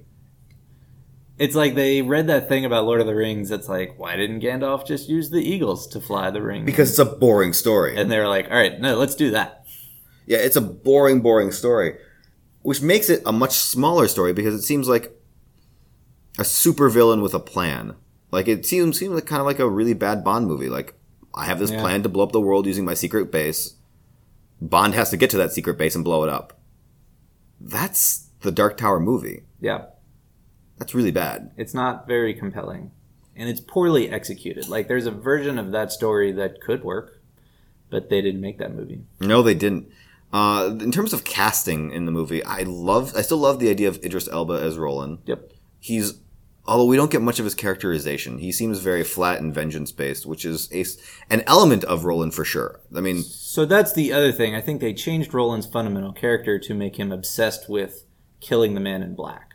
It's 1.38 1.56
like 1.56 1.76
they 1.76 2.02
read 2.02 2.28
that 2.28 2.48
thing 2.48 2.66
about 2.66 2.86
Lord 2.86 3.02
of 3.02 3.08
the 3.08 3.16
Rings. 3.16 3.52
It's 3.52 3.70
like, 3.70 3.98
why 3.98 4.16
didn't 4.16 4.42
Gandalf 4.42 4.86
just 4.86 5.10
use 5.10 5.30
the 5.30 5.42
eagles 5.42 5.88
to 5.88 6.00
fly 6.02 6.30
the 6.32 6.42
ring? 6.42 6.66
because 6.66 6.90
it's 6.90 7.00
a 7.00 7.06
boring 7.06 7.54
story. 7.54 7.96
and 7.98 8.10
they're 8.12 8.28
like, 8.28 8.46
all 8.50 8.58
right, 8.58 8.80
no, 8.80 8.96
let's 8.98 9.16
do 9.16 9.32
that. 9.32 9.66
Yeah, 10.26 10.38
it's 10.40 10.56
a 10.56 10.62
boring, 10.62 11.22
boring 11.22 11.52
story, 11.52 11.98
which 12.62 12.82
makes 12.82 13.10
it 13.10 13.22
a 13.26 13.32
much 13.32 13.52
smaller 13.54 14.08
story 14.08 14.32
because 14.34 14.56
it 14.56 14.62
seems 14.62 14.88
like 14.88 15.12
a 16.40 16.44
supervillain 16.44 17.22
with 17.22 17.34
a 17.34 17.40
plan. 17.40 17.96
Like 18.34 18.48
it 18.48 18.66
seems 18.66 18.98
seems 18.98 19.14
like 19.14 19.28
kind 19.28 19.40
of 19.40 19.46
like 19.46 19.60
a 19.60 19.70
really 19.70 19.94
bad 19.94 20.24
Bond 20.24 20.48
movie. 20.48 20.68
Like 20.70 20.96
I 21.36 21.46
have 21.46 21.60
this 21.60 21.72
Yeah. 21.72 21.82
plan 21.82 22.02
to 22.04 22.10
blow 22.10 22.24
up 22.24 22.32
the 22.32 22.42
world 22.42 22.66
using 22.66 22.84
my 22.84 22.96
secret 22.96 23.32
base. 23.32 23.76
Bond 24.60 24.94
has 24.96 25.10
to 25.12 25.18
get 25.18 25.30
to 25.30 25.38
that 25.38 25.52
secret 25.54 25.78
base 25.78 25.94
and 25.96 26.04
blow 26.04 26.24
it 26.24 26.30
up. 26.30 26.60
That's 27.62 28.28
the 28.42 28.52
Dark 28.52 28.78
Tower 28.78 29.00
movie. 29.00 29.44
Yeah. 29.62 29.86
That's 30.78 30.96
really 30.96 31.12
bad. 31.12 31.52
It's 31.58 31.74
not 31.74 32.08
very 32.08 32.34
compelling. 32.34 32.92
And 33.36 33.50
it's 33.50 33.62
poorly 33.62 34.10
executed. 34.10 34.68
Like, 34.68 34.88
there's 34.88 35.06
a 35.06 35.12
version 35.12 35.58
of 35.58 35.72
that 35.72 35.92
story 35.92 36.32
that 36.34 36.62
could 36.62 36.84
work, 36.84 37.22
but 37.90 38.10
they 38.10 38.22
didn't 38.22 38.42
make 38.42 38.58
that 38.60 38.76
movie. 38.76 39.02
No, 39.20 39.42
they 39.42 39.54
didn't. 39.56 39.90
Uh, 40.32 40.76
in 40.82 40.92
terms 40.92 41.14
of 41.14 41.24
casting 41.24 41.92
in 41.92 42.06
the 42.06 42.12
movie, 42.12 42.44
I 42.44 42.64
love, 42.64 43.14
I 43.16 43.22
still 43.22 43.38
love 43.38 43.60
the 43.60 43.70
idea 43.70 43.88
of 43.88 44.04
Idris 44.04 44.28
Elba 44.28 44.54
as 44.54 44.78
Roland. 44.78 45.20
Yep. 45.26 45.52
he's 45.80 46.16
although 46.66 46.86
we 46.86 46.96
don't 46.96 47.12
get 47.12 47.22
much 47.22 47.40
of 47.40 47.46
his 47.46 47.56
characterization 47.56 48.38
he 48.38 48.52
seems 48.52 48.80
very 48.80 49.04
flat 49.04 49.40
and 49.42 49.54
vengeance 49.54 49.92
based 49.92 50.26
which 50.26 50.46
is 50.46 50.70
a, 50.72 50.86
an 51.34 51.42
element 51.48 51.84
of 51.86 52.06
roland 52.06 52.34
for 52.34 52.46
sure 52.46 52.80
i 52.96 53.02
mean 53.02 53.22
So 53.22 53.66
that's 53.66 53.94
the 53.94 54.12
other 54.12 54.32
thing. 54.32 54.56
I 54.56 54.62
think 54.62 54.82
they 54.82 54.94
changed 54.96 55.32
Roland's 55.32 55.68
fundamental 55.68 56.12
character 56.12 56.58
to 56.58 56.74
make 56.74 56.96
him 56.98 57.12
obsessed 57.12 57.70
with 57.70 58.04
killing 58.40 58.74
the 58.74 58.80
man 58.80 59.04
in 59.04 59.14
black. 59.14 59.52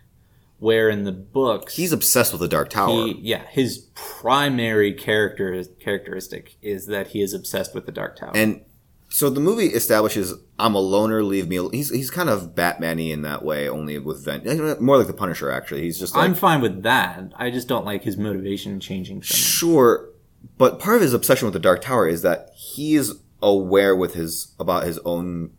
Where 0.61 0.88
in 0.88 1.03
the 1.05 1.12
books, 1.12 1.75
he's 1.75 1.92
obsessed 1.92 2.33
with 2.33 2.40
the 2.40 2.49
dark 2.49 2.71
tower 2.71 2.90
he, 2.90 3.18
yeah, 3.21 3.44
his 3.49 3.88
primary 3.94 4.92
character 4.92 5.64
characteristic 5.81 6.57
is 6.62 6.87
that 6.87 7.09
he 7.09 7.23
is 7.23 7.35
obsessed 7.35 7.75
with 7.75 7.87
the 7.87 7.92
Dark 7.92 8.16
Tower. 8.16 8.33
and 8.35 8.61
so 9.09 9.31
the 9.31 9.40
movie 9.40 9.66
establishes 9.66 10.35
i'm 10.59 10.75
a 10.75 10.79
loner 10.79 11.23
leave 11.23 11.49
me 11.49 11.59
al-" 11.59 11.71
he's, 11.71 11.90
he's 11.90 12.11
kind 12.11 12.29
of 12.29 12.55
batman-y 12.55 13.05
in 13.05 13.23
that 13.23 13.44
way 13.44 13.68
only 13.68 13.99
with 13.99 14.25
vengeance 14.25 14.61
eh, 14.61 14.73
eh, 14.73 14.77
more 14.81 14.99
like 14.99 15.07
the 15.07 15.12
punisher 15.12 15.51
actually 15.51 15.83
he's 15.83 15.99
just 15.99 16.14
like 16.14 16.25
I'm 16.25 16.35
fine 16.35 16.61
with 16.61 16.83
that. 16.83 17.33
I 17.37 17.51
just 17.51 17.68
don't 17.68 17.85
like 17.85 18.03
his 18.03 18.16
motivation 18.16 18.81
changing 18.81 19.23
so. 19.23 19.35
Sure, 19.35 20.11
but 20.57 20.79
part 20.79 20.97
of 20.97 21.03
his 21.03 21.14
obsession 21.14 21.47
with 21.47 21.55
the 21.55 21.59
Dark 21.59 21.81
Tower 21.83 22.07
is 22.07 22.23
that 22.23 22.51
he 22.55 22.94
is 22.94 23.14
aware 23.42 23.97
with 23.97 24.14
his 24.14 24.55
about 24.59 24.85
his 24.85 24.99
own 25.01 25.53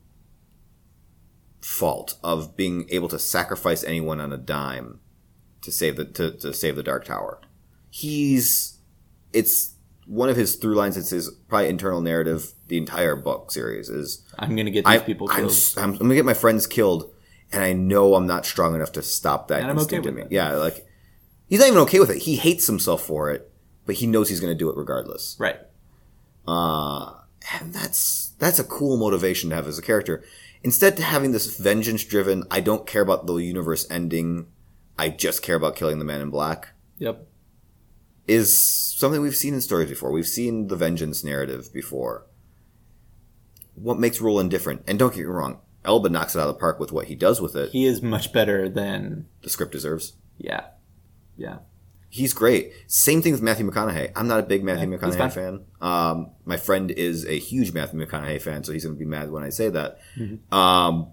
fault 1.62 2.18
of 2.24 2.56
being 2.56 2.88
able 2.90 3.08
to 3.10 3.20
sacrifice 3.20 3.84
anyone 3.84 4.20
on 4.20 4.32
a 4.32 4.38
dime 4.38 5.00
to 5.62 5.72
save 5.72 5.96
the 5.96 6.06
to, 6.06 6.32
to 6.32 6.54
save 6.54 6.76
the 6.76 6.84
Dark 6.84 7.06
Tower. 7.06 7.40
He's 7.90 8.78
it's 9.34 9.76
one 10.10 10.28
of 10.28 10.36
his 10.36 10.56
through 10.56 10.74
lines. 10.74 10.98
It's 10.98 11.12
his 11.12 11.30
probably 11.48 11.70
internal 11.70 12.02
narrative. 12.02 12.54
The 12.68 12.78
entire 12.78 13.16
book 13.16 13.52
series 13.52 13.90
is 13.90 14.26
I'm 14.38 14.56
gonna 14.56 14.72
get 14.72 14.86
these 14.86 15.02
I, 15.02 15.04
people 15.04 15.30
I'm, 15.32 15.46
I'm, 15.46 15.92
I'm 15.92 15.98
gonna 15.98 16.16
get 16.16 16.26
my 16.26 16.34
friends 16.34 16.68
killed, 16.68 17.14
and 17.52 17.64
I 17.64 17.74
know 17.74 18.16
I'm 18.16 18.28
not 18.28 18.46
strong 18.46 18.76
enough 18.76 18.92
to 18.94 19.02
stop 19.04 19.48
that. 19.48 19.62
And 19.62 19.70
I'm 19.70 19.80
okay 19.80 20.00
with 20.00 20.16
me. 20.16 20.24
it. 20.24 20.32
Yeah, 20.32 20.54
like 20.54 20.86
he's 21.48 21.60
not 21.60 21.68
even 21.68 21.80
okay 21.82 22.00
with 22.00 22.10
it. 22.10 22.24
He 22.24 22.36
hates 22.38 22.68
himself 22.68 23.04
for 23.04 23.30
it, 23.32 23.52
but 23.86 23.96
he 23.96 24.08
knows 24.08 24.30
he's 24.30 24.40
gonna 24.40 24.56
do 24.56 24.70
it 24.70 24.78
regardless. 24.78 25.36
right. 25.40 25.60
Uh, 26.48 27.14
and 27.54 27.74
that's 27.74 28.32
that's 28.40 28.58
a 28.58 28.64
cool 28.64 28.98
motivation 28.98 29.52
to 29.52 29.56
have 29.56 29.68
as 29.68 29.78
a 29.78 29.84
character. 29.84 30.24
Instead 30.64 30.98
to 30.98 31.04
having 31.04 31.32
this 31.32 31.58
vengeance 31.58 32.04
driven, 32.04 32.44
I 32.52 32.60
don't 32.60 32.88
care 32.88 33.04
about 33.04 33.28
the 33.28 33.36
universe 33.36 33.90
ending. 33.90 34.48
I 34.98 35.10
just 35.10 35.42
care 35.42 35.56
about 35.56 35.76
killing 35.76 36.00
the 36.00 36.06
man 36.06 36.20
in 36.20 36.32
black. 36.32 36.70
Yep. 36.98 37.29
Is 38.30 38.94
something 38.98 39.22
we've 39.22 39.36
seen 39.36 39.54
in 39.54 39.62
stories 39.62 39.90
before. 39.90 40.12
We've 40.12 40.28
seen 40.28 40.68
the 40.68 40.76
vengeance 40.76 41.24
narrative 41.24 41.74
before. 41.74 42.26
What 43.76 43.98
makes 44.00 44.22
Roland 44.22 44.52
different? 44.52 44.84
And 44.88 45.00
don't 45.00 45.14
get 45.14 45.22
me 45.22 45.26
wrong, 45.26 45.60
Elba 45.86 46.10
knocks 46.10 46.36
it 46.36 46.40
out 46.40 46.48
of 46.50 46.56
the 46.56 46.60
park 46.60 46.80
with 46.80 46.92
what 46.92 47.06
he 47.08 47.16
does 47.16 47.42
with 47.42 47.56
it. 47.56 47.72
He 47.72 47.86
is 47.86 48.02
much 48.02 48.32
better 48.34 48.68
than 48.70 49.28
The 49.42 49.50
script 49.50 49.72
deserves. 49.72 50.14
yeah. 50.38 50.66
Yeah. 51.38 51.60
He's 52.12 52.34
great. 52.34 52.74
Same 52.88 53.22
thing 53.22 53.32
with 53.34 53.42
Matthew 53.42 53.70
McConaughey. 53.70 54.12
I'm 54.16 54.28
not 54.28 54.40
a 54.40 54.44
big 54.44 54.64
Matthew 54.64 54.92
Yeah, 54.92 54.98
McConaughey 54.98 55.32
fan. 55.32 55.62
Um, 55.80 56.32
my 56.44 56.58
friend 56.58 56.90
is 56.92 57.24
a 57.26 57.38
huge 57.40 57.72
Matthew 57.72 58.04
McConaughey 58.04 58.42
fan, 58.42 58.64
so 58.64 58.74
he's 58.74 58.84
going 58.84 58.96
to 58.96 59.00
be 59.00 59.06
mad 59.06 59.32
when 59.32 59.44
I 59.44 59.50
say 59.50 59.70
that. 59.70 60.00
Mm-hmm. 60.18 60.54
Um, 60.54 61.08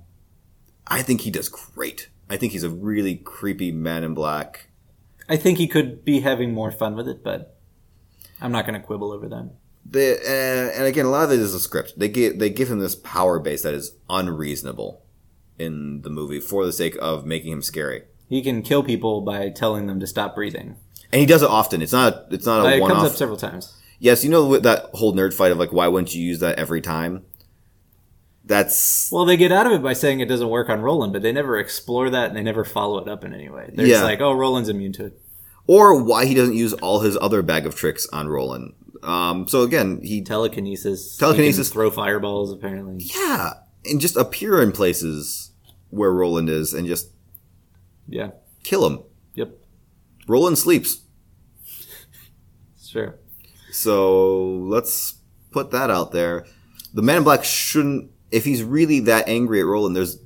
I 0.86 1.02
think 1.02 1.20
he 1.20 1.30
does 1.30 1.48
great. 1.50 2.08
I 2.30 2.36
think 2.38 2.52
he's 2.52 2.64
a 2.64 2.70
really 2.70 3.14
creepy 3.16 3.70
man 3.72 4.04
in 4.04 4.14
black. 4.14 4.68
I 5.28 5.36
think 5.36 5.58
he 5.58 5.66
could 5.66 6.04
be 6.04 6.20
having 6.20 6.52
more 6.52 6.70
fun 6.70 6.94
with 6.96 7.08
it, 7.08 7.22
but 7.24 7.58
I'm 8.40 8.52
not 8.52 8.66
going 8.66 8.80
to 8.80 8.86
quibble 8.86 9.12
over 9.12 9.28
that. 9.28 9.50
The, 9.88 10.18
uh, 10.18 10.76
and 10.78 10.84
again, 10.86 11.06
a 11.06 11.10
lot 11.10 11.24
of 11.24 11.32
it 11.32 11.38
is 11.40 11.54
a 11.54 11.60
script. 11.60 11.94
They 11.98 12.08
give 12.08 12.38
they 12.38 12.50
give 12.50 12.70
him 12.70 12.80
this 12.80 12.96
power 12.96 13.38
base 13.38 13.62
that 13.62 13.74
is 13.74 13.94
unreasonable 14.10 15.02
in 15.58 16.02
the 16.02 16.10
movie 16.10 16.40
for 16.40 16.66
the 16.66 16.72
sake 16.72 16.96
of 17.00 17.24
making 17.24 17.52
him 17.52 17.62
scary. 17.62 18.02
He 18.28 18.42
can 18.42 18.62
kill 18.62 18.82
people 18.82 19.20
by 19.20 19.48
telling 19.50 19.86
them 19.86 20.00
to 20.00 20.06
stop 20.06 20.34
breathing. 20.34 20.76
And 21.12 21.20
he 21.20 21.26
does 21.26 21.42
it 21.42 21.48
often. 21.48 21.82
It's 21.82 21.92
not. 21.92 22.26
It's 22.30 22.46
not 22.46 22.64
Uh, 22.66 22.68
a 22.68 22.76
it 22.76 22.80
one 22.80 22.90
comes 22.90 23.04
off. 23.04 23.10
up 23.12 23.16
several 23.16 23.36
times. 23.36 23.72
yes, 24.00 24.24
you 24.24 24.30
know 24.30 24.58
that 24.58 24.90
whole 24.94 25.14
nerd 25.14 25.32
fight 25.32 25.52
of 25.52 25.58
like, 25.58 25.72
why 25.72 25.86
wouldn't 25.86 26.14
you 26.14 26.22
use 26.22 26.40
that 26.40 26.58
every 26.58 26.80
time? 26.80 27.24
That's 28.46 29.10
Well, 29.10 29.24
they 29.24 29.36
get 29.36 29.50
out 29.50 29.66
of 29.66 29.72
it 29.72 29.82
by 29.82 29.92
saying 29.92 30.20
it 30.20 30.26
doesn't 30.28 30.48
work 30.48 30.68
on 30.70 30.80
Roland, 30.80 31.12
but 31.12 31.20
they 31.22 31.32
never 31.32 31.58
explore 31.58 32.08
that 32.10 32.28
and 32.28 32.36
they 32.36 32.42
never 32.42 32.64
follow 32.64 32.98
it 32.98 33.08
up 33.08 33.24
in 33.24 33.34
any 33.34 33.48
way. 33.48 33.70
They're 33.74 33.86
Yeah. 33.86 33.94
just 33.94 34.04
like, 34.04 34.20
oh, 34.20 34.32
Roland's 34.32 34.68
immune 34.68 34.92
to 34.94 35.06
it. 35.06 35.20
or 35.68 36.00
why 36.00 36.26
he 36.26 36.34
doesn't 36.34 36.54
use 36.54 36.72
all 36.74 37.00
his 37.00 37.18
other 37.20 37.42
bag 37.42 37.66
of 37.66 37.74
tricks 37.74 38.06
on 38.12 38.28
Roland. 38.28 38.72
Um, 39.02 39.48
so 39.48 39.62
again, 39.62 40.00
he 40.00 40.22
Telekinesis. 40.22 41.16
Telekinesis. 41.16 41.66
He 41.68 41.72
throw 41.72 41.90
fireballs, 41.90 42.52
apparently. 42.52 42.98
yeah, 43.16 43.54
and 43.84 44.00
just 44.00 44.16
appear 44.16 44.62
in 44.62 44.70
places 44.70 45.50
where 45.90 46.12
Roland 46.12 46.48
is 46.48 46.72
and 46.72 46.86
just 46.86 47.08
Yeah. 48.08 48.30
kill 48.62 48.86
him. 48.86 49.00
Yep. 49.34 49.58
Roland 50.28 50.56
sleeps. 50.58 51.00
Sure. 52.84 53.16
So 53.72 54.44
let's 54.58 55.14
put 55.50 55.70
that 55.72 55.90
out 55.90 56.12
there. 56.12 56.46
The 56.94 57.02
Man 57.02 57.18
in 57.18 57.24
Black 57.24 57.44
shouldn't, 57.44 58.10
if 58.36 58.44
he's 58.44 58.62
really 58.62 59.00
that 59.00 59.28
angry 59.28 59.60
at 59.60 59.66
Roland, 59.66 59.96
there's 59.96 60.18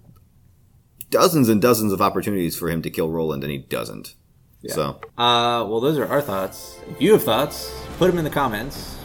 dozens 1.10 1.48
and 1.48 1.62
dozens 1.62 1.92
of 1.92 2.00
opportunities 2.02 2.56
for 2.56 2.68
him 2.70 2.82
to 2.82 2.90
kill 2.90 3.08
Roland, 3.10 3.42
and 3.44 3.50
he 3.52 3.58
doesn't. 3.58 4.14
Yeah. 4.62 4.74
So, 4.74 4.82
Uh, 5.16 5.64
well, 5.68 5.80
those 5.80 5.96
are 5.98 6.06
our 6.06 6.20
thoughts. 6.20 6.76
If 6.90 7.00
you 7.00 7.12
have 7.12 7.22
thoughts, 7.24 7.72
put 7.98 8.08
them 8.10 8.18
in 8.18 8.24
the 8.24 8.30
comments. 8.30 8.96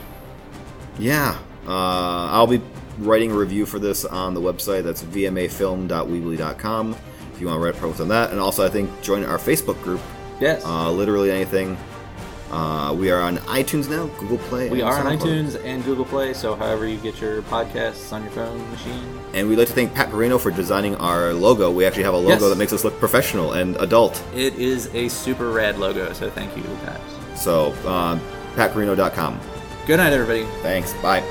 yeah. 1.00 1.38
Uh, 1.68 2.30
I'll 2.32 2.46
be 2.48 2.62
writing 3.00 3.32
a 3.32 3.36
review 3.36 3.66
for 3.66 3.80
this 3.80 4.06
on 4.06 4.34
the 4.36 4.42
website. 4.42 4.84
That's 4.84 5.02
vmafilm.weebly.com 5.04 6.96
if 7.34 7.42
you 7.42 7.48
want 7.48 7.60
to 7.60 7.66
write 7.66 7.76
posts 7.82 8.00
on 8.02 8.08
that. 8.10 8.32
And 8.32 8.40
also, 8.40 8.66
I 8.66 8.70
think 8.70 8.90
join 9.02 9.24
our 9.26 9.38
Facebook 9.40 9.82
group, 9.84 10.00
Yes. 10.40 10.64
uh, 10.66 10.92
literally 10.92 11.32
anything. 11.32 11.76
Uh, 12.52 12.94
we 12.98 13.10
are 13.12 13.22
on 13.22 13.38
iTunes 13.40 13.90
now, 13.90 14.06
Google 14.20 14.38
Play. 14.38 14.70
we 14.70 14.82
are 14.82 14.94
on 15.06 15.18
iTunes 15.18 15.62
and 15.66 15.84
Google 15.84 16.06
Play, 16.06 16.34
so 16.34 16.56
however 16.56 16.88
you 16.88 16.98
get 16.98 17.20
your 17.20 17.42
podcasts 17.44 18.14
on 18.14 18.22
your 18.24 18.32
phone 18.32 18.70
machine. 18.72 19.20
And 19.34 19.50
we'd 19.50 19.58
like 19.58 19.68
to 19.68 19.74
thank 19.74 19.94
Pat 19.94 20.10
Perino 20.10 20.40
for 20.40 20.52
designing 20.52 20.96
our 20.98 21.34
logo. 21.34 21.72
We 21.72 21.86
actually 21.86 22.04
have 22.04 22.14
a 22.14 22.18
logo 22.18 22.30
Yes. 22.30 22.42
that 22.42 22.58
makes 22.58 22.72
us 22.74 22.84
look 22.84 22.98
professional 23.00 23.54
and 23.54 23.76
adult. 23.78 24.24
It 24.36 24.54
is 24.56 24.94
a 24.94 25.08
super 25.10 25.50
rad 25.52 25.80
logo, 25.80 26.14
so 26.14 26.30
thank 26.30 26.56
you, 26.56 26.64
Pat. 26.86 27.02
So, 27.36 27.74
um, 27.88 28.22
patperino.com. 28.56 29.40
Good 29.88 29.98
night, 29.98 30.14
everybody. 30.14 30.46
Thanks. 30.62 30.94
Bye. 31.02 31.24